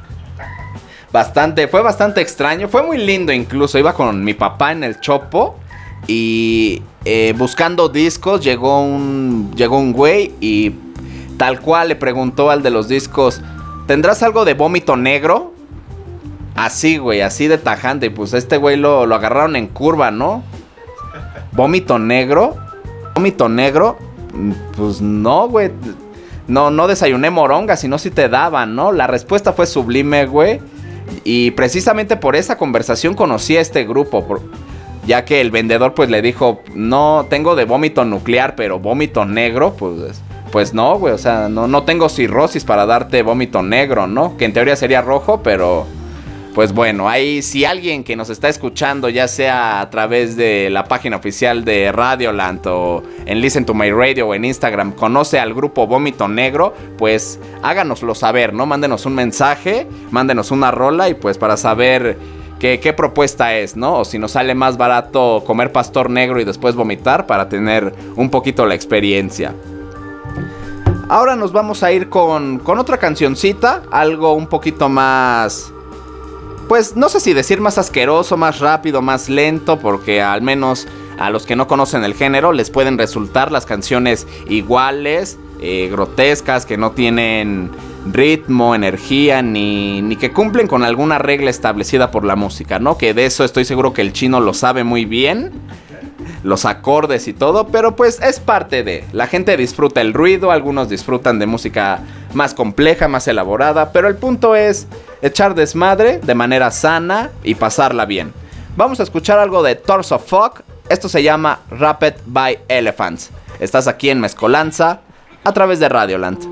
[1.13, 5.57] Bastante, fue bastante extraño, fue muy lindo incluso, iba con mi papá en el Chopo
[6.07, 10.73] y eh, buscando discos llegó un, llegó un güey y
[11.37, 13.43] tal cual le preguntó al de los discos,
[13.87, 15.56] ¿tendrás algo de vómito negro?
[16.57, 18.11] Así, güey, así de tajante.
[18.11, 20.43] Pues este güey lo, lo agarraron en curva, ¿no?
[21.53, 22.57] Vómito negro.
[23.15, 23.99] Vómito negro.
[24.77, 25.71] Pues no, güey.
[26.49, 28.93] No, no desayuné moronga, sino si te daban, ¿no?
[28.93, 30.61] La respuesta fue sublime, güey.
[31.25, 34.25] Y precisamente por esa conversación conocí a este grupo.
[35.07, 39.75] ya que el vendedor pues le dijo, no, tengo de vómito nuclear, pero vómito negro,
[39.75, 41.15] pues, pues no, güey.
[41.15, 44.37] O sea, no, no tengo cirrosis para darte vómito negro, ¿no?
[44.37, 45.87] Que en teoría sería rojo, pero
[46.57, 50.85] pues bueno, ahí si alguien que nos está escuchando, ya sea a través de la
[50.85, 55.53] página oficial de Radioland o en Listen to My Radio o en Instagram, conoce al
[55.53, 58.65] grupo Vómito Negro, pues háganoslo saber, ¿no?
[58.65, 62.17] Mándenos un mensaje, mándenos una rola y pues para saber
[62.59, 63.99] qué, propuesta es, ¿no?
[63.99, 68.31] O si nos sale más barato comer pastor negro y después vomitar para tener un
[68.31, 69.53] poquito la experiencia.
[71.11, 75.75] Ahora nos vamos a ir con, con otra cancioncita, algo un poquito más
[76.69, 80.87] pues no sé si decir más asqueroso, más rápido, más lento, porque al menos
[81.19, 86.67] a los que no conocen el género les pueden resultar las canciones iguales, eh, grotescas,
[86.67, 87.71] que no tienen
[88.13, 92.99] ritmo, energía, ni, ni que cumplen con alguna regla establecida por la música, ¿no?
[92.99, 95.53] Que de eso estoy seguro que el chino lo sabe muy bien
[96.43, 99.05] los acordes y todo, pero pues es parte de.
[99.13, 102.01] La gente disfruta el ruido, algunos disfrutan de música
[102.37, 104.87] más compleja, más elaborada, pero el punto es
[105.23, 108.33] echar desmadre de manera sana y pasarla bien.
[108.77, 113.31] Vamos a escuchar algo de Torso Fuck, esto se llama Rapid by Elephants.
[113.59, 115.01] Estás aquí en Mezcolanza
[115.43, 116.45] a través de Radioland.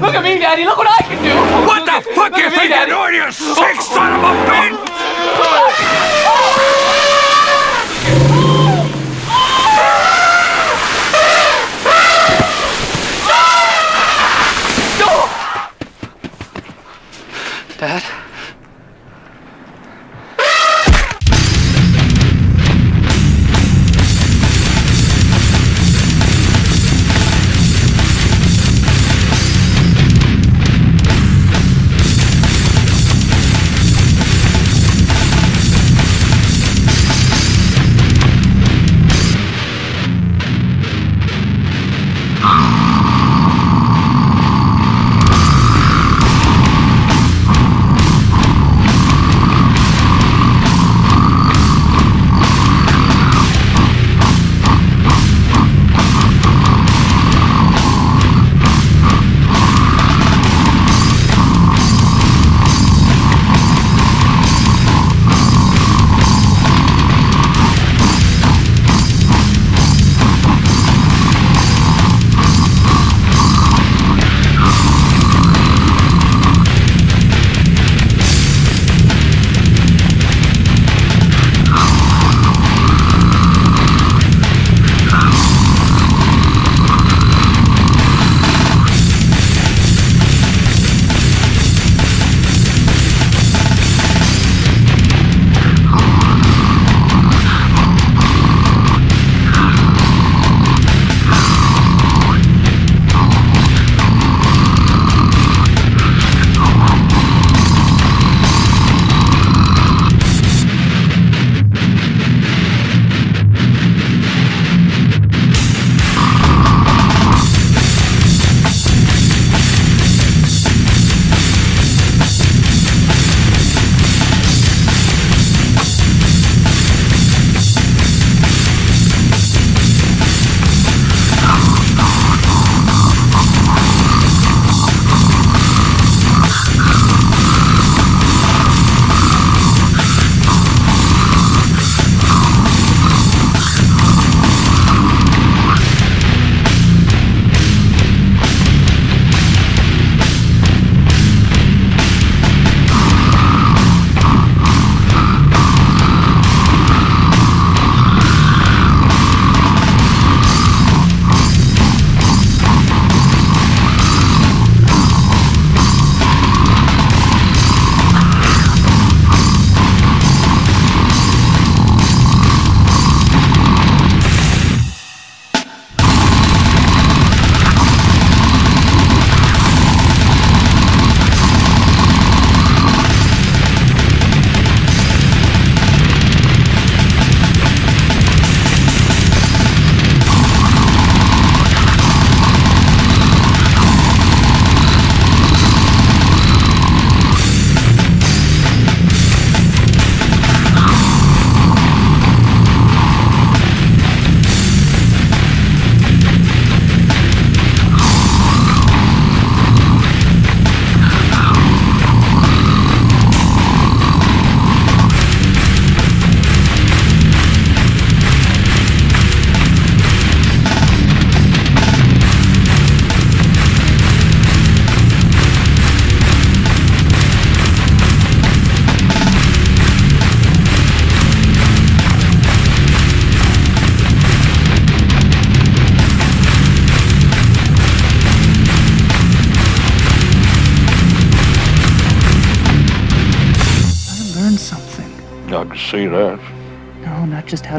[0.00, 0.64] Look at me, Daddy.
[0.64, 1.34] Look what I can do.
[1.66, 4.78] What the fuck you think you're doing, you sick son of a bitch?
[17.80, 18.19] Dad?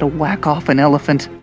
[0.02, 1.41] How to whack off an elephant.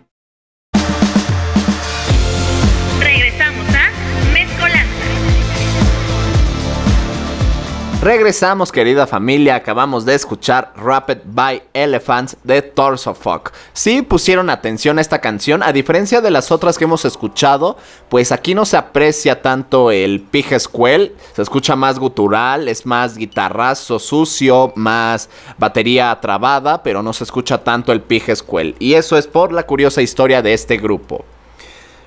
[8.01, 9.55] Regresamos, querida familia.
[9.55, 13.51] Acabamos de escuchar Rapid by Elephants de Torso Fuck.
[13.73, 17.75] Si pusieron atención a esta canción, a diferencia de las otras que hemos escuchado,
[18.07, 23.17] pues aquí no se aprecia tanto el pig squell, se escucha más gutural, es más
[23.17, 28.77] guitarrazo sucio, más batería trabada, pero no se escucha tanto el pig squell.
[28.79, 31.25] Y eso es por la curiosa historia de este grupo.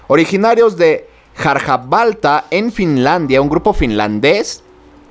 [0.08, 4.62] Originarios de Harjavalta en Finlandia, un grupo finlandés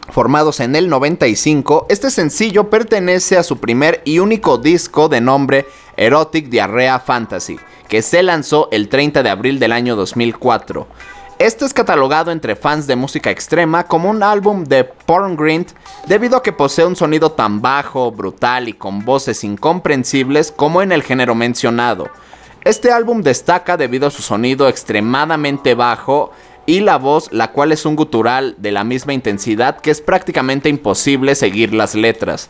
[0.10, 5.68] formados en el 95, este sencillo pertenece a su primer y único disco de nombre
[5.98, 10.88] Erotic Diarrhea Fantasy, que se lanzó el 30 de abril del año 2004.
[11.40, 15.70] Este es catalogado entre fans de música extrema como un álbum de porn grind
[16.06, 20.92] debido a que posee un sonido tan bajo, brutal y con voces incomprensibles como en
[20.92, 22.10] el género mencionado.
[22.64, 26.32] Este álbum destaca debido a su sonido extremadamente bajo
[26.66, 30.70] y la voz, la cual es un gutural de la misma intensidad que es prácticamente
[30.70, 32.50] imposible seguir las letras.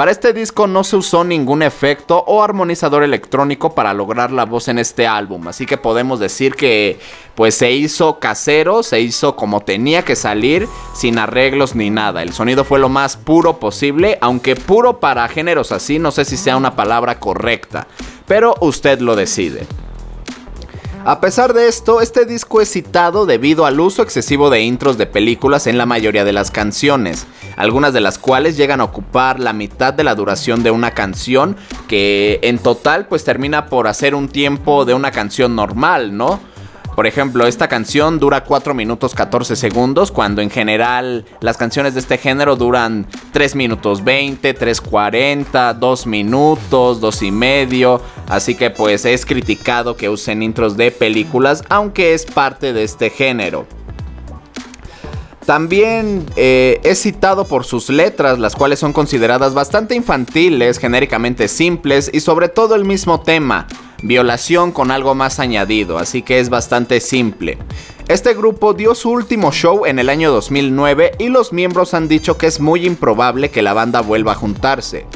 [0.00, 4.68] Para este disco no se usó ningún efecto o armonizador electrónico para lograr la voz
[4.68, 6.98] en este álbum, así que podemos decir que
[7.34, 12.22] pues se hizo casero, se hizo como tenía que salir, sin arreglos ni nada.
[12.22, 16.38] El sonido fue lo más puro posible, aunque puro para géneros así no sé si
[16.38, 17.86] sea una palabra correcta,
[18.26, 19.66] pero usted lo decide.
[21.04, 25.06] A pesar de esto, este disco es citado debido al uso excesivo de intros de
[25.06, 27.26] películas en la mayoría de las canciones,
[27.56, 31.56] algunas de las cuales llegan a ocupar la mitad de la duración de una canción,
[31.88, 36.38] que en total pues termina por hacer un tiempo de una canción normal, ¿no?
[37.00, 42.00] Por ejemplo, esta canción dura 4 minutos 14 segundos, cuando en general las canciones de
[42.00, 48.02] este género duran 3 minutos 20, 3.40, 2 minutos, 2 y medio.
[48.28, 53.08] Así que pues es criticado que usen intros de películas, aunque es parte de este
[53.08, 53.66] género.
[55.46, 62.10] También eh, es citado por sus letras, las cuales son consideradas bastante infantiles, genéricamente simples
[62.12, 63.66] y sobre todo el mismo tema,
[64.02, 67.58] violación con algo más añadido, así que es bastante simple.
[68.08, 72.36] Este grupo dio su último show en el año 2009 y los miembros han dicho
[72.36, 75.06] que es muy improbable que la banda vuelva a juntarse.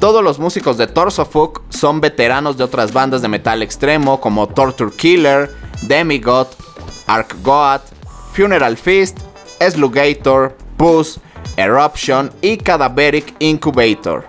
[0.00, 4.48] Todos los músicos de Torso Fuck son veteranos de otras bandas de metal extremo como
[4.48, 5.48] Torture Killer,
[5.82, 6.48] Demigod,
[7.06, 7.80] Ark God,
[8.32, 9.18] Funeral Feast,
[9.60, 11.20] Slugator, Puss,
[11.56, 14.26] Eruption y Cadaveric Incubator.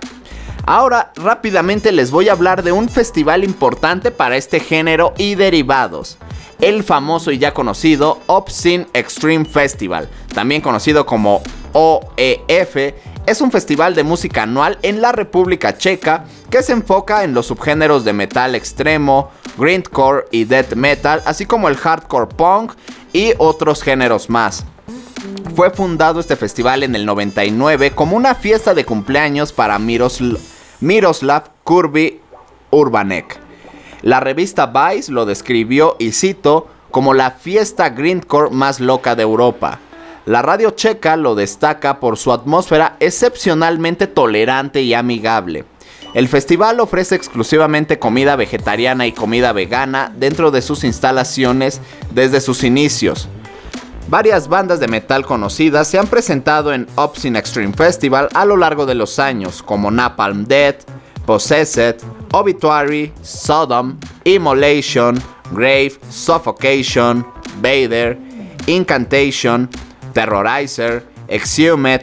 [0.66, 6.18] Ahora rápidamente les voy a hablar de un festival importante para este género y derivados.
[6.62, 11.42] El famoso y ya conocido Obscene Extreme Festival, también conocido como
[11.74, 12.94] OEF,
[13.26, 17.48] es un festival de música anual en la República Checa que se enfoca en los
[17.48, 22.74] subgéneros de metal extremo, grindcore y death metal, así como el hardcore punk
[23.12, 24.64] y otros géneros más.
[25.56, 30.38] Fue fundado este festival en el 99 como una fiesta de cumpleaños para Mirosl
[30.84, 32.20] Miroslav Kurbi
[32.70, 33.40] Urbanek.
[34.02, 39.80] La revista Vice lo describió, y cito, como la fiesta grindcore más loca de Europa.
[40.26, 45.64] La radio checa lo destaca por su atmósfera excepcionalmente tolerante y amigable.
[46.14, 51.80] El festival ofrece exclusivamente comida vegetariana y comida vegana dentro de sus instalaciones
[52.12, 53.30] desde sus inicios.
[54.08, 58.86] Varias bandas de metal conocidas se han presentado en Obscene Extreme Festival a lo largo
[58.86, 60.84] de los años, como Napalm Death,
[61.26, 61.98] Possessed,
[62.32, 67.26] Obituary, Sodom, Immolation, Grave, Suffocation,
[67.62, 68.18] Vader,
[68.68, 69.70] Incantation,
[70.14, 72.02] Terrorizer, Exhumed,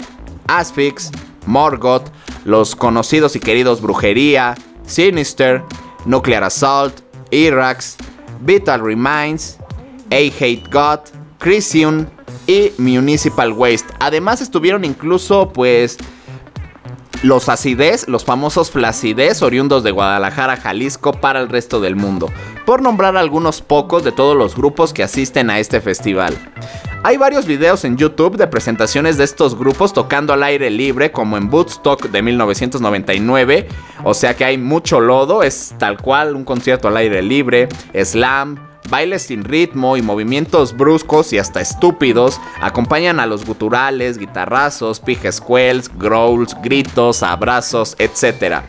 [0.49, 1.11] Asphyx,
[1.47, 2.11] Morgoth,
[2.45, 5.63] los conocidos y queridos Brujería, Sinister,
[6.07, 7.97] Nuclear Assault, Irax,
[8.41, 9.59] Vital Remains,
[10.11, 11.01] A Hate God,
[11.41, 12.07] Crisium
[12.47, 13.93] y Municipal Waste.
[13.99, 15.97] Además estuvieron incluso pues
[17.23, 22.31] los acidez, los famosos flacidez oriundos de Guadalajara, Jalisco para el resto del mundo,
[22.65, 26.37] por nombrar algunos pocos de todos los grupos que asisten a este festival.
[27.03, 31.39] Hay varios videos en YouTube de presentaciones de estos grupos tocando al aire libre, como
[31.39, 33.69] en Woodstock de 1999,
[34.05, 37.69] o sea que hay mucho lodo, es tal cual un concierto al aire libre,
[38.05, 45.03] slam, bailes sin ritmo y movimientos bruscos y hasta estúpidos acompañan a los guturales, guitarrazos,
[45.31, 48.63] squells, growls, gritos, abrazos, etc.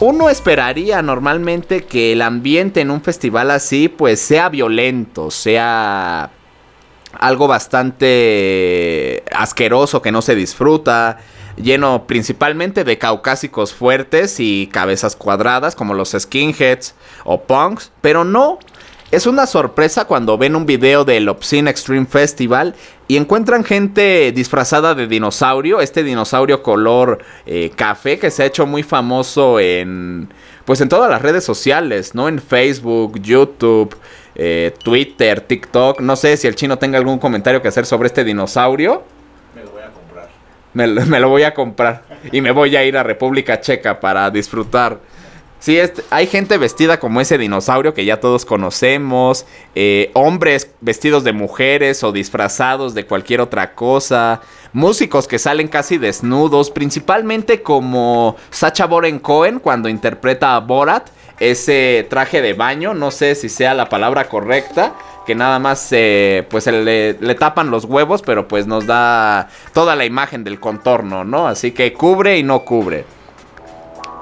[0.00, 6.30] Uno esperaría normalmente que el ambiente en un festival así pues sea violento, sea
[7.18, 11.18] algo bastante asqueroso que no se disfruta,
[11.56, 18.58] lleno principalmente de caucásicos fuertes y cabezas cuadradas como los skinheads o punks, pero no.
[19.10, 22.76] Es una sorpresa cuando ven un video del Obscene Extreme Festival
[23.08, 28.66] y encuentran gente disfrazada de dinosaurio, este dinosaurio color eh, café que se ha hecho
[28.66, 30.28] muy famoso en
[30.64, 32.28] pues en todas las redes sociales, ¿no?
[32.28, 33.96] En Facebook, YouTube,
[34.36, 36.00] eh, Twitter, TikTok.
[36.00, 39.02] No sé si el chino tenga algún comentario que hacer sobre este dinosaurio.
[39.56, 40.28] Me lo voy a comprar.
[41.08, 42.04] Me, lo voy a comprar.
[42.30, 45.00] Y me voy a ir a República Checa para disfrutar.
[45.60, 49.44] Sí, hay gente vestida como ese dinosaurio que ya todos conocemos.
[49.74, 54.40] Eh, hombres vestidos de mujeres o disfrazados de cualquier otra cosa.
[54.72, 56.70] Músicos que salen casi desnudos.
[56.70, 61.10] Principalmente como Sacha Boren Cohen cuando interpreta a Borat.
[61.38, 64.94] Ese traje de baño, no sé si sea la palabra correcta.
[65.26, 65.88] Que nada más
[66.48, 71.22] pues le, le tapan los huevos, pero pues nos da toda la imagen del contorno,
[71.22, 71.46] ¿no?
[71.46, 73.04] Así que cubre y no cubre.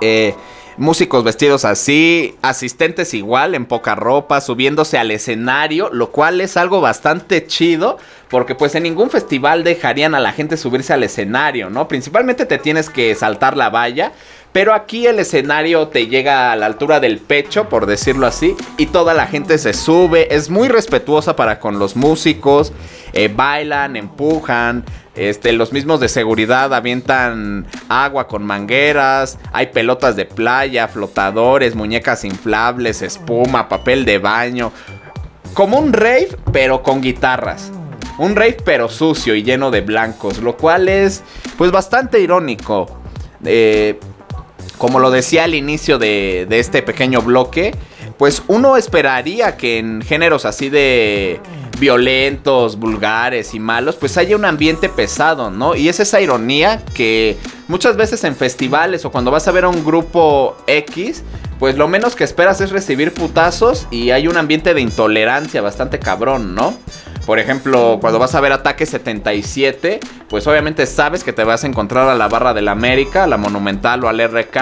[0.00, 0.34] Eh,
[0.78, 6.80] músicos vestidos así, asistentes igual en poca ropa, subiéndose al escenario, lo cual es algo
[6.80, 7.98] bastante chido,
[8.28, 11.88] porque pues en ningún festival dejarían a la gente subirse al escenario, ¿no?
[11.88, 14.12] Principalmente te tienes que saltar la valla,
[14.58, 18.86] pero aquí el escenario te llega a la altura del pecho, por decirlo así, y
[18.86, 22.72] toda la gente se sube, es muy respetuosa para con los músicos,
[23.12, 24.84] eh, bailan, empujan,
[25.14, 32.24] este, los mismos de seguridad avientan agua con mangueras, hay pelotas de playa, flotadores, muñecas
[32.24, 34.72] inflables, espuma, papel de baño.
[35.54, 37.70] Como un rave, pero con guitarras.
[38.18, 41.22] Un rave pero sucio y lleno de blancos, lo cual es
[41.56, 42.98] pues bastante irónico.
[43.44, 44.00] Eh,
[44.78, 47.74] como lo decía al inicio de, este pequeño bloque,
[48.16, 51.40] pues uno esperaría que en géneros así de
[51.78, 55.76] violentos, vulgares y malos, pues haya un ambiente pesado, ¿no?
[55.76, 57.36] Y es esa ironía que
[57.68, 61.22] muchas veces en festivales o cuando vas a ver a un grupo X,
[61.58, 65.98] pues lo menos que esperas es recibir putazos y hay un ambiente de intolerancia bastante
[65.98, 66.74] cabrón, ¿no?
[67.28, 70.00] Por ejemplo, cuando vas a ver Ataque 77,
[70.30, 73.36] pues obviamente sabes que te vas a encontrar a la Barra del América, a la
[73.36, 74.56] Monumental o al RK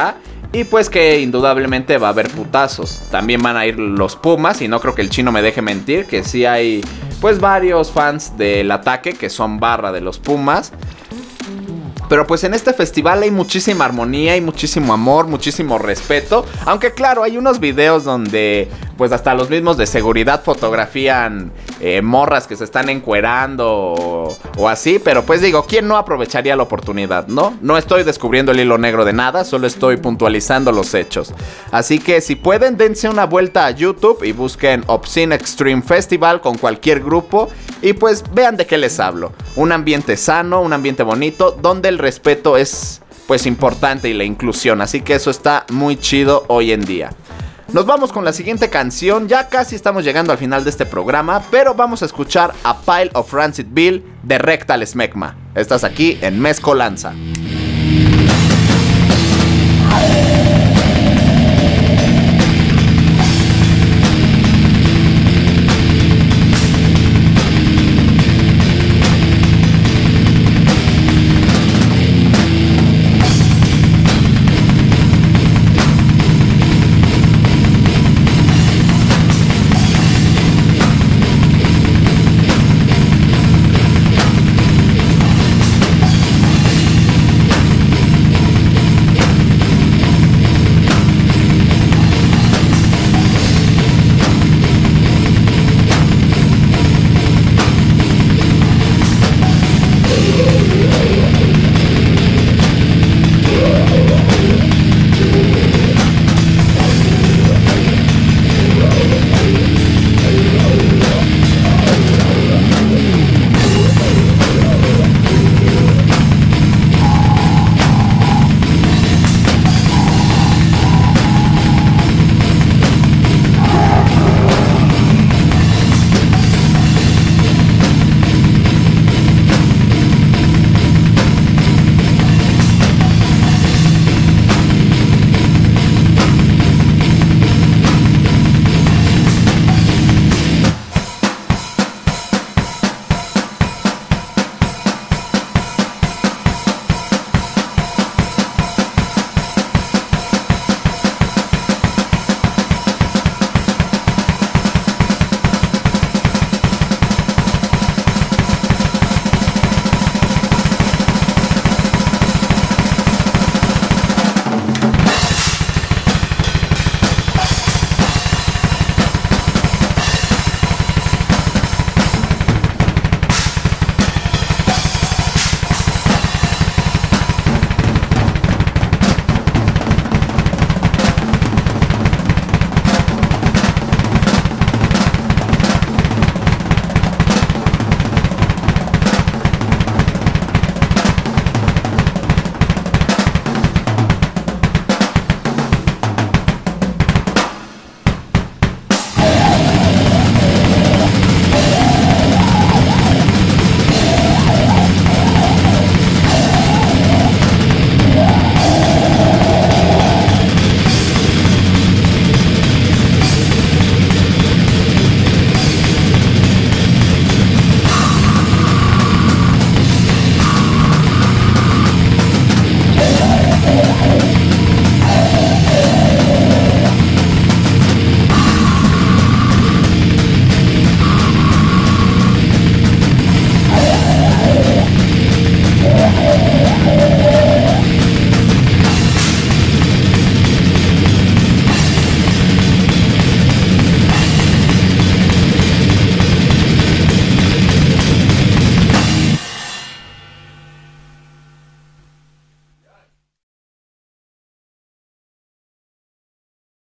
[0.52, 3.02] y pues que indudablemente va a haber putazos.
[3.12, 6.06] También van a ir los Pumas y no creo que el chino me deje mentir,
[6.06, 6.84] que sí hay
[7.20, 10.72] pues varios fans del ataque que son barra de los Pumas.
[12.08, 16.44] Pero pues en este festival hay muchísima armonía y muchísimo amor, muchísimo respeto.
[16.64, 22.46] Aunque claro, hay unos videos donde pues hasta los mismos de seguridad fotografían eh, morras
[22.46, 23.66] que se están encuerando
[24.56, 24.98] o, así.
[25.02, 27.56] Pero pues digo, ¿quién no aprovecharía la oportunidad, no?
[27.60, 31.34] No estoy descubriendo el hilo negro de nada, solo estoy puntualizando los hechos.
[31.70, 36.56] Así que si pueden, dense una vuelta a YouTube y busquen Obscene Extreme Festival con
[36.56, 37.48] cualquier grupo.
[37.82, 39.32] Y pues vean de qué les hablo.
[39.54, 44.80] Un ambiente sano, un ambiente bonito, donde el respeto es pues importante y la inclusión.
[44.82, 47.10] Así que eso está muy chido hoy en día.
[47.72, 51.42] Nos vamos con la siguiente canción, ya casi estamos llegando al final de este programa,
[51.50, 55.36] pero vamos a escuchar a Pile of Rancid Bill de Rectal Smegma.
[55.54, 57.12] Estás aquí en Mezcolanza.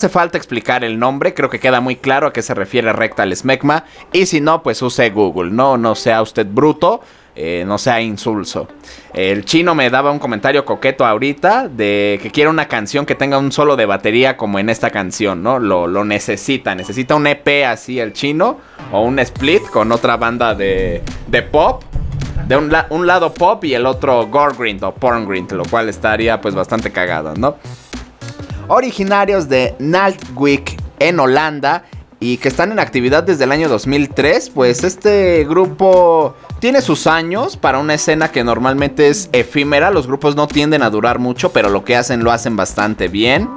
[0.02, 3.34] Hace falta explicar el nombre, creo que queda muy claro a qué se refiere rectal
[3.36, 3.84] smegma.
[4.12, 7.00] Y si no, pues use Google, no, no sea usted bruto.
[7.34, 8.68] Eh, no sea insulso.
[9.14, 13.38] El chino me daba un comentario coqueto ahorita de que quiere una canción que tenga
[13.38, 15.58] un solo de batería como en esta canción, ¿no?
[15.58, 18.58] Lo, necesita, necesita un EP así el chino
[18.90, 21.84] o un split con otra banda de, de pop.
[22.46, 25.88] De un, un lado pop y el otro gore grind o porn grind, lo cual
[25.88, 27.56] estaría pues bastante cagado, ¿no?
[28.72, 31.84] Originarios de Naltwick en Holanda
[32.20, 37.56] y que están en actividad desde el año 2003, pues este grupo tiene sus años
[37.56, 41.68] para una escena que normalmente es efímera, los grupos no tienden a durar mucho, pero
[41.68, 43.48] lo que hacen lo hacen bastante bien.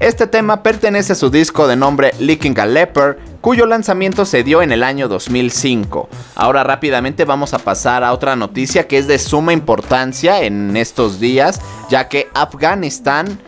[0.00, 4.62] Este tema pertenece a su disco de nombre Licking a Leper, cuyo lanzamiento se dio
[4.62, 6.08] en el año 2005.
[6.34, 11.20] Ahora rápidamente vamos a pasar a otra noticia que es de suma importancia en estos
[11.20, 13.38] días, ya que Afganistán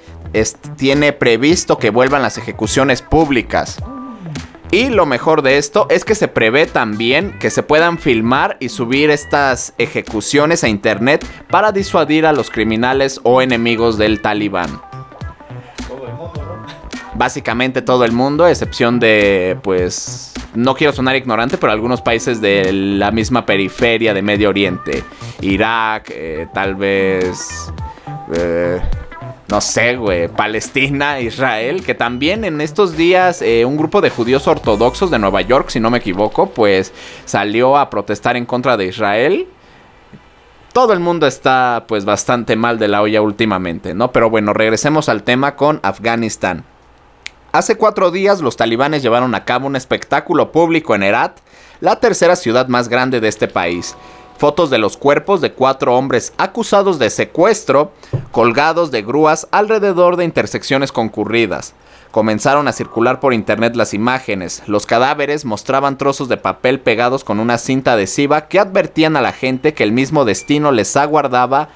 [0.40, 3.78] es- tiene previsto que vuelvan las ejecuciones públicas.
[4.72, 8.68] Y lo mejor de esto es que se prevé también que se puedan filmar y
[8.68, 14.80] subir estas ejecuciones a internet para disuadir a los criminales o enemigos del talibán.
[17.14, 22.40] Básicamente todo el mundo, a excepción de, pues, no quiero sonar ignorante, pero algunos países
[22.40, 25.02] de la misma periferia de Medio Oriente.
[25.40, 27.72] Irak, eh, tal vez...
[28.34, 28.80] eh,
[29.48, 34.48] no sé, güey, Palestina, Israel, que también en estos días eh, un grupo de judíos
[34.48, 36.92] ortodoxos de Nueva York, si no me equivoco, pues
[37.24, 39.46] salió a protestar en contra de Israel.
[40.72, 44.10] Todo el mundo está pues bastante mal de la olla últimamente, ¿no?
[44.10, 46.64] Pero bueno, regresemos al tema con Afganistán.
[47.52, 51.38] Hace cuatro días los talibanes llevaron a cabo un espectáculo público en Herat,
[51.80, 53.96] la tercera ciudad más grande de este país.
[54.38, 57.92] Fotos de los cuerpos de cuatro hombres acusados de secuestro,
[58.32, 61.74] colgados de grúas alrededor de intersecciones concurridas.
[62.10, 64.62] Comenzaron a circular por internet las imágenes.
[64.66, 69.32] Los cadáveres mostraban trozos de papel pegados con una cinta adhesiva que advertían a la
[69.32, 71.70] gente que el mismo destino les aguardaba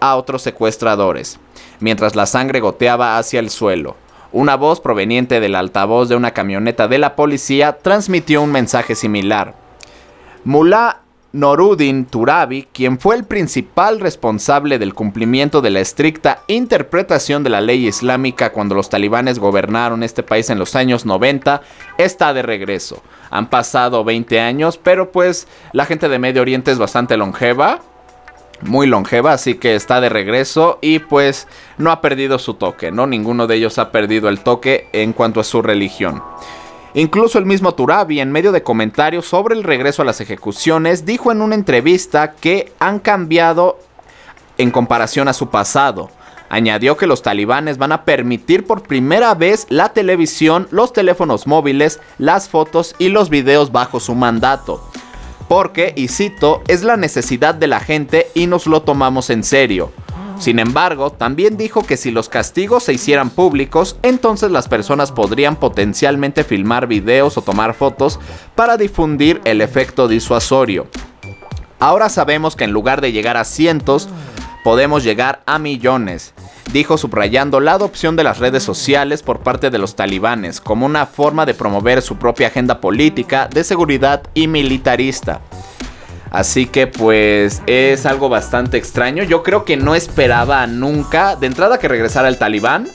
[0.00, 1.40] a otros secuestradores,
[1.80, 3.96] mientras la sangre goteaba hacia el suelo.
[4.32, 9.54] Una voz proveniente del altavoz de una camioneta de la policía transmitió un mensaje similar.
[10.44, 11.05] Mullah
[11.36, 17.60] Noruddin Turabi, quien fue el principal responsable del cumplimiento de la estricta interpretación de la
[17.60, 21.60] ley islámica cuando los talibanes gobernaron este país en los años 90,
[21.98, 23.02] está de regreso.
[23.30, 27.80] Han pasado 20 años, pero pues la gente de Medio Oriente es bastante longeva,
[28.62, 33.06] muy longeva, así que está de regreso y pues no ha perdido su toque, ¿no?
[33.06, 36.22] Ninguno de ellos ha perdido el toque en cuanto a su religión.
[36.96, 41.30] Incluso el mismo Turabi, en medio de comentarios sobre el regreso a las ejecuciones, dijo
[41.30, 43.78] en una entrevista que han cambiado
[44.56, 46.08] en comparación a su pasado.
[46.48, 52.00] Añadió que los talibanes van a permitir por primera vez la televisión, los teléfonos móviles,
[52.16, 54.82] las fotos y los videos bajo su mandato.
[55.48, 59.92] Porque, y cito, es la necesidad de la gente y nos lo tomamos en serio.
[60.38, 65.56] Sin embargo, también dijo que si los castigos se hicieran públicos, entonces las personas podrían
[65.56, 68.20] potencialmente filmar videos o tomar fotos
[68.54, 70.86] para difundir el efecto disuasorio.
[71.78, 74.08] Ahora sabemos que en lugar de llegar a cientos,
[74.64, 76.34] podemos llegar a millones,
[76.72, 81.06] dijo subrayando la adopción de las redes sociales por parte de los talibanes como una
[81.06, 85.40] forma de promover su propia agenda política, de seguridad y militarista.
[86.30, 89.22] Así que pues es algo bastante extraño.
[89.22, 92.88] Yo creo que no esperaba nunca de entrada que regresara el talibán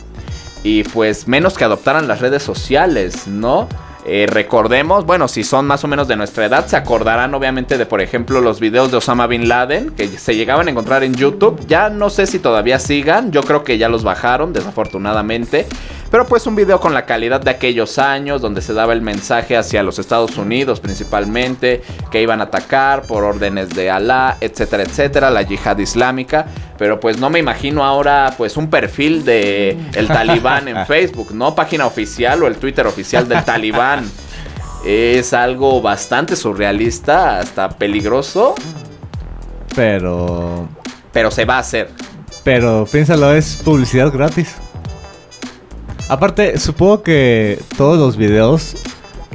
[0.64, 3.68] y pues menos que adoptaran las redes sociales, ¿no?
[4.06, 7.86] Eh, recordemos, bueno, si son más o menos de nuestra edad, se acordarán obviamente de,
[7.86, 11.60] por ejemplo, los videos de Osama Bin Laden, que se llegaban a encontrar en YouTube.
[11.68, 15.68] Ya no sé si todavía sigan, yo creo que ya los bajaron, desafortunadamente.
[16.12, 19.56] Pero pues un video con la calidad de aquellos años, donde se daba el mensaje
[19.56, 21.82] hacia los Estados Unidos principalmente,
[22.12, 26.47] que iban a atacar por órdenes de Alá, etcétera, etcétera, la yihad islámica.
[26.78, 31.56] Pero pues no me imagino ahora pues un perfil de el talibán en Facebook, ¿no?
[31.56, 33.91] Página oficial o el Twitter oficial del talibán.
[34.86, 38.56] Es algo bastante surrealista, hasta peligroso,
[39.76, 40.68] Pero.
[41.14, 41.89] pero se va a hacer.
[42.44, 44.56] Pero piénsalo, es publicidad gratis.
[46.10, 48.74] Aparte, supongo que todos los videos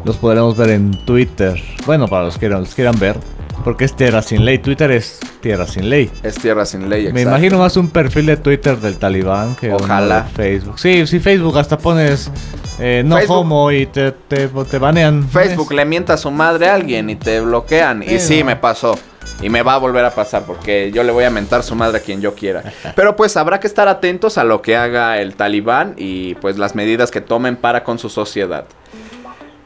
[0.04, 1.62] los podremos ver en Twitter.
[1.86, 3.16] Bueno, para los que los quieran ver.
[3.64, 4.59] Porque es tierra sin ley.
[4.59, 6.11] Twitter es tierra sin ley.
[6.22, 7.28] Es tierra sin ley, Me exacto.
[7.30, 10.24] imagino más un perfil de Twitter del talibán que Ojalá.
[10.34, 10.78] Facebook.
[10.78, 12.30] Sí, sí, Facebook hasta pones
[12.78, 13.36] eh, no Facebook.
[13.38, 15.28] homo y te, te, te banean.
[15.28, 18.02] Facebook le mienta a su madre a alguien y te bloquean.
[18.02, 18.98] Y sí, me pasó.
[19.42, 21.98] Y me va a volver a pasar porque yo le voy a mentar su madre
[21.98, 22.62] a quien yo quiera.
[22.94, 26.74] Pero pues habrá que estar atentos a lo que haga el talibán y pues las
[26.74, 28.64] medidas que tomen para con su sociedad.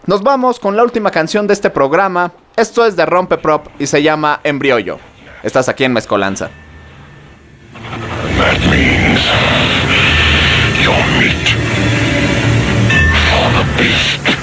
[0.06, 2.32] Nos vamos con la última canción de este programa.
[2.56, 4.98] Esto es de Rompeprop y se llama Embriollo.
[5.42, 6.50] Estás aquí en Mezcolanza.
[8.38, 9.20] That means
[13.81, 14.39] Peace.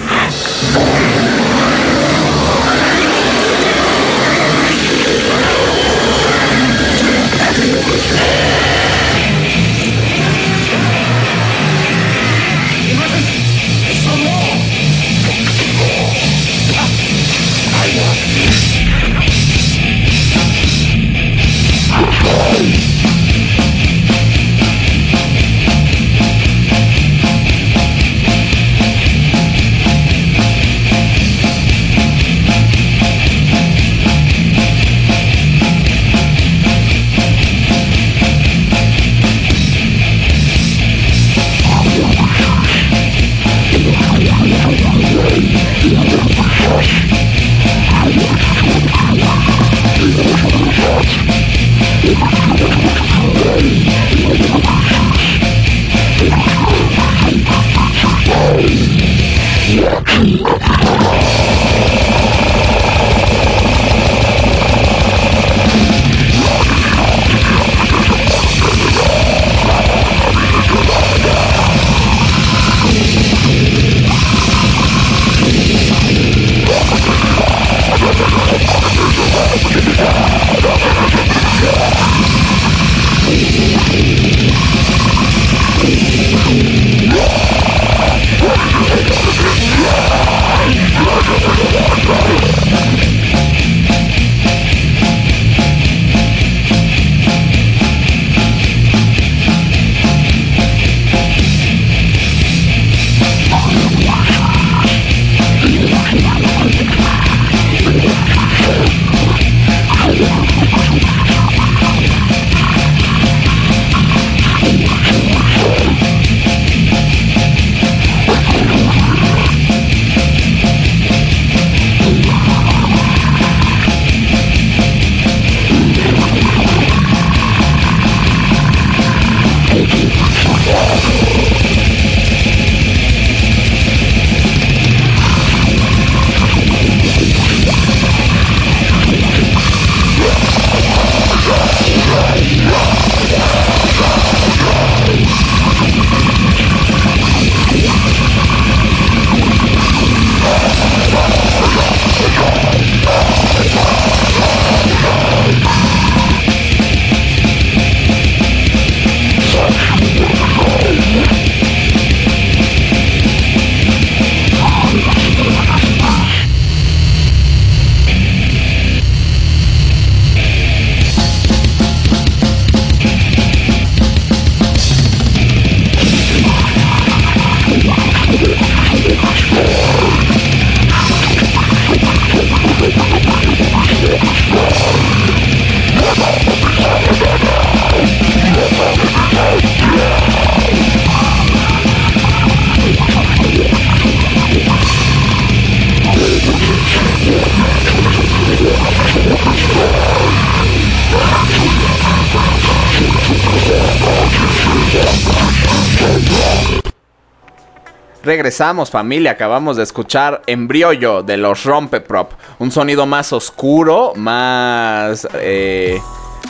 [208.57, 212.31] Regresamos familia, acabamos de escuchar Embriollo de los Rompeprop.
[212.57, 215.27] Un sonido más oscuro, más...
[215.35, 216.01] eh,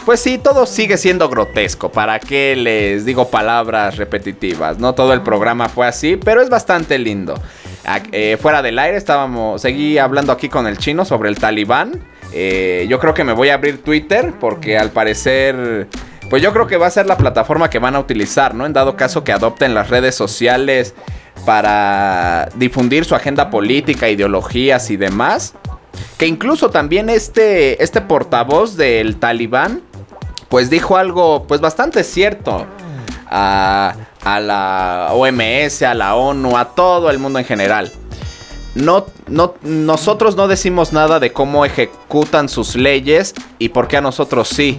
[0.06, 1.92] pues sí, todo sigue siendo grotesco.
[1.92, 4.80] ¿Para qué les digo palabras repetitivas?
[4.80, 7.34] No todo el programa fue así, pero es bastante lindo.
[8.14, 11.92] Eh, fuera del aire estábamos, seguí hablando aquí con el chino sobre el talibán.
[12.32, 15.90] Eh, yo creo que me voy a abrir Twitter porque al parecer,
[16.30, 18.66] pues yo creo que va a ser la plataforma que van a utilizar, ¿no?
[18.66, 20.96] En dado caso que adopten las redes sociales
[21.46, 25.54] para difundir su agenda política, ideologías y demás.
[26.18, 29.82] Que incluso también este, este portavoz del talibán,
[30.50, 32.66] pues dijo algo pues bastante cierto
[33.30, 37.92] a, a la OMS, a la ONU, a todo el mundo en general.
[38.76, 44.02] No, no, nosotros no decimos nada de cómo ejecutan sus leyes y por qué a
[44.02, 44.78] nosotros sí.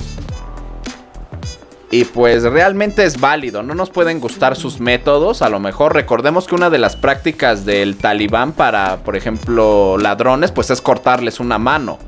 [1.91, 6.47] Y pues realmente es válido, no nos pueden gustar sus métodos, a lo mejor recordemos
[6.47, 11.59] que una de las prácticas del talibán para, por ejemplo, ladrones, pues es cortarles una
[11.59, 11.99] mano.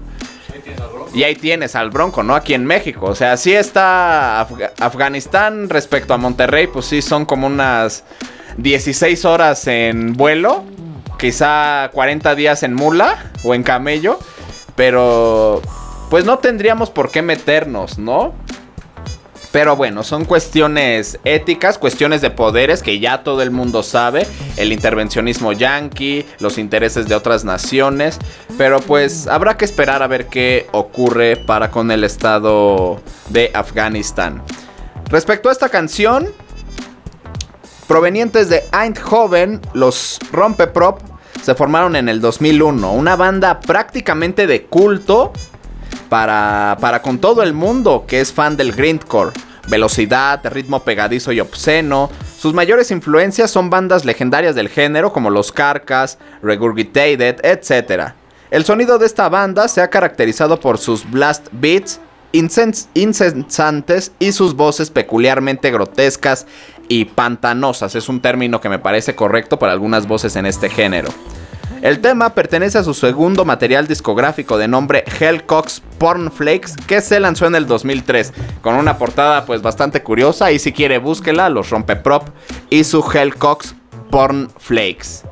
[1.12, 2.34] Y ahí tienes al Bronco, ¿no?
[2.34, 3.06] Aquí en México.
[3.06, 8.04] O sea, sí está Afganistán respecto a Monterrey, pues sí son como unas
[8.58, 10.64] 16 horas en vuelo.
[11.18, 14.18] Quizá 40 días en mula o en camello.
[14.76, 15.60] Pero
[16.10, 18.34] pues no tendríamos por qué meternos, ¿no?
[19.52, 24.26] Pero bueno, son cuestiones éticas, cuestiones de poderes que ya todo el mundo sabe,
[24.56, 28.18] el intervencionismo yanqui, los intereses de otras naciones,
[28.56, 34.42] pero pues habrá que esperar a ver qué ocurre para con el estado de Afganistán.
[35.08, 36.28] Respecto a esta canción,
[37.88, 41.00] provenientes de Eindhoven, los Rompeprop
[41.42, 45.32] se formaron en el 2001, una banda prácticamente de culto
[46.10, 49.32] para, para con todo el mundo que es fan del grindcore.
[49.68, 52.10] Velocidad, ritmo pegadizo y obsceno.
[52.36, 58.12] Sus mayores influencias son bandas legendarias del género como los Carcas, Regurgitated, etc.
[58.50, 62.00] El sonido de esta banda se ha caracterizado por sus blast beats
[62.32, 66.46] incesantes y sus voces peculiarmente grotescas
[66.88, 67.94] y pantanosas.
[67.94, 71.10] Es un término que me parece correcto para algunas voces en este género.
[71.82, 77.46] El tema pertenece a su segundo material discográfico de nombre Hellcox Pornflakes que se lanzó
[77.46, 82.28] en el 2003 con una portada pues bastante curiosa y si quiere búsquela, los Rompeprop
[82.68, 83.74] y su Hellcox
[84.10, 85.22] Pornflakes.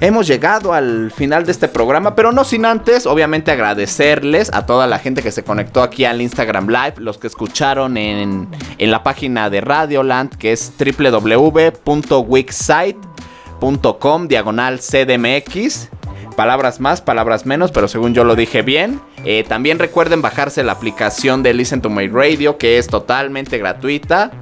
[0.00, 4.86] Hemos llegado al final de este programa, pero no sin antes, obviamente, agradecerles a toda
[4.86, 9.02] la gente que se conectó aquí al Instagram Live, los que escucharon en, en la
[9.02, 13.13] página de Radioland, que es www.wixsite.com
[13.98, 15.88] com diagonal CDMX.
[16.36, 19.00] Palabras más, palabras menos, pero según yo lo dije bien.
[19.24, 24.32] Eh, también recuerden bajarse la aplicación de Listen to My Radio, que es totalmente gratuita.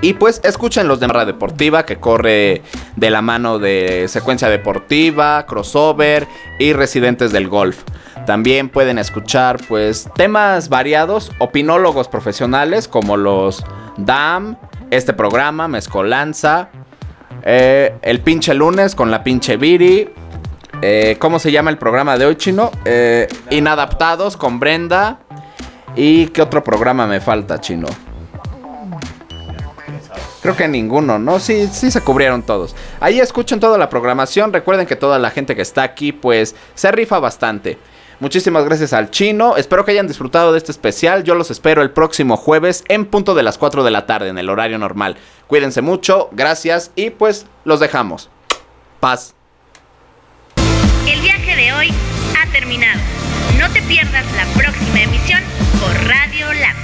[0.00, 2.62] Y pues escuchen los de Marra Deportiva, que corre
[2.96, 6.26] de la mano de Secuencia Deportiva, Crossover
[6.58, 7.84] y Residentes del Golf.
[8.26, 13.64] También pueden escuchar pues temas variados, opinólogos profesionales como los
[13.96, 14.56] DAM,
[14.90, 16.68] este programa, Mezcolanza,
[17.44, 20.08] eh, el pinche lunes con la pinche Viri.
[20.80, 22.70] Eh, ¿Cómo se llama el programa de hoy, chino?
[22.84, 25.20] Eh, Inadaptados con Brenda.
[25.94, 27.86] ¿Y qué otro programa me falta, chino?
[30.42, 31.38] Creo que ninguno, ¿no?
[31.38, 32.74] Sí, sí se cubrieron todos.
[33.00, 34.52] Ahí escuchen toda la programación.
[34.52, 37.78] Recuerden que toda la gente que está aquí, pues, se rifa bastante.
[38.24, 39.58] Muchísimas gracias al chino.
[39.58, 41.24] Espero que hayan disfrutado de este especial.
[41.24, 44.38] Yo los espero el próximo jueves en punto de las 4 de la tarde en
[44.38, 45.18] el horario normal.
[45.46, 48.30] Cuídense mucho, gracias y pues los dejamos.
[48.98, 49.34] Paz.
[51.06, 51.92] El viaje de hoy
[52.34, 52.98] ha terminado.
[53.60, 55.42] No te pierdas la próxima emisión
[55.78, 56.83] por Radio Lab.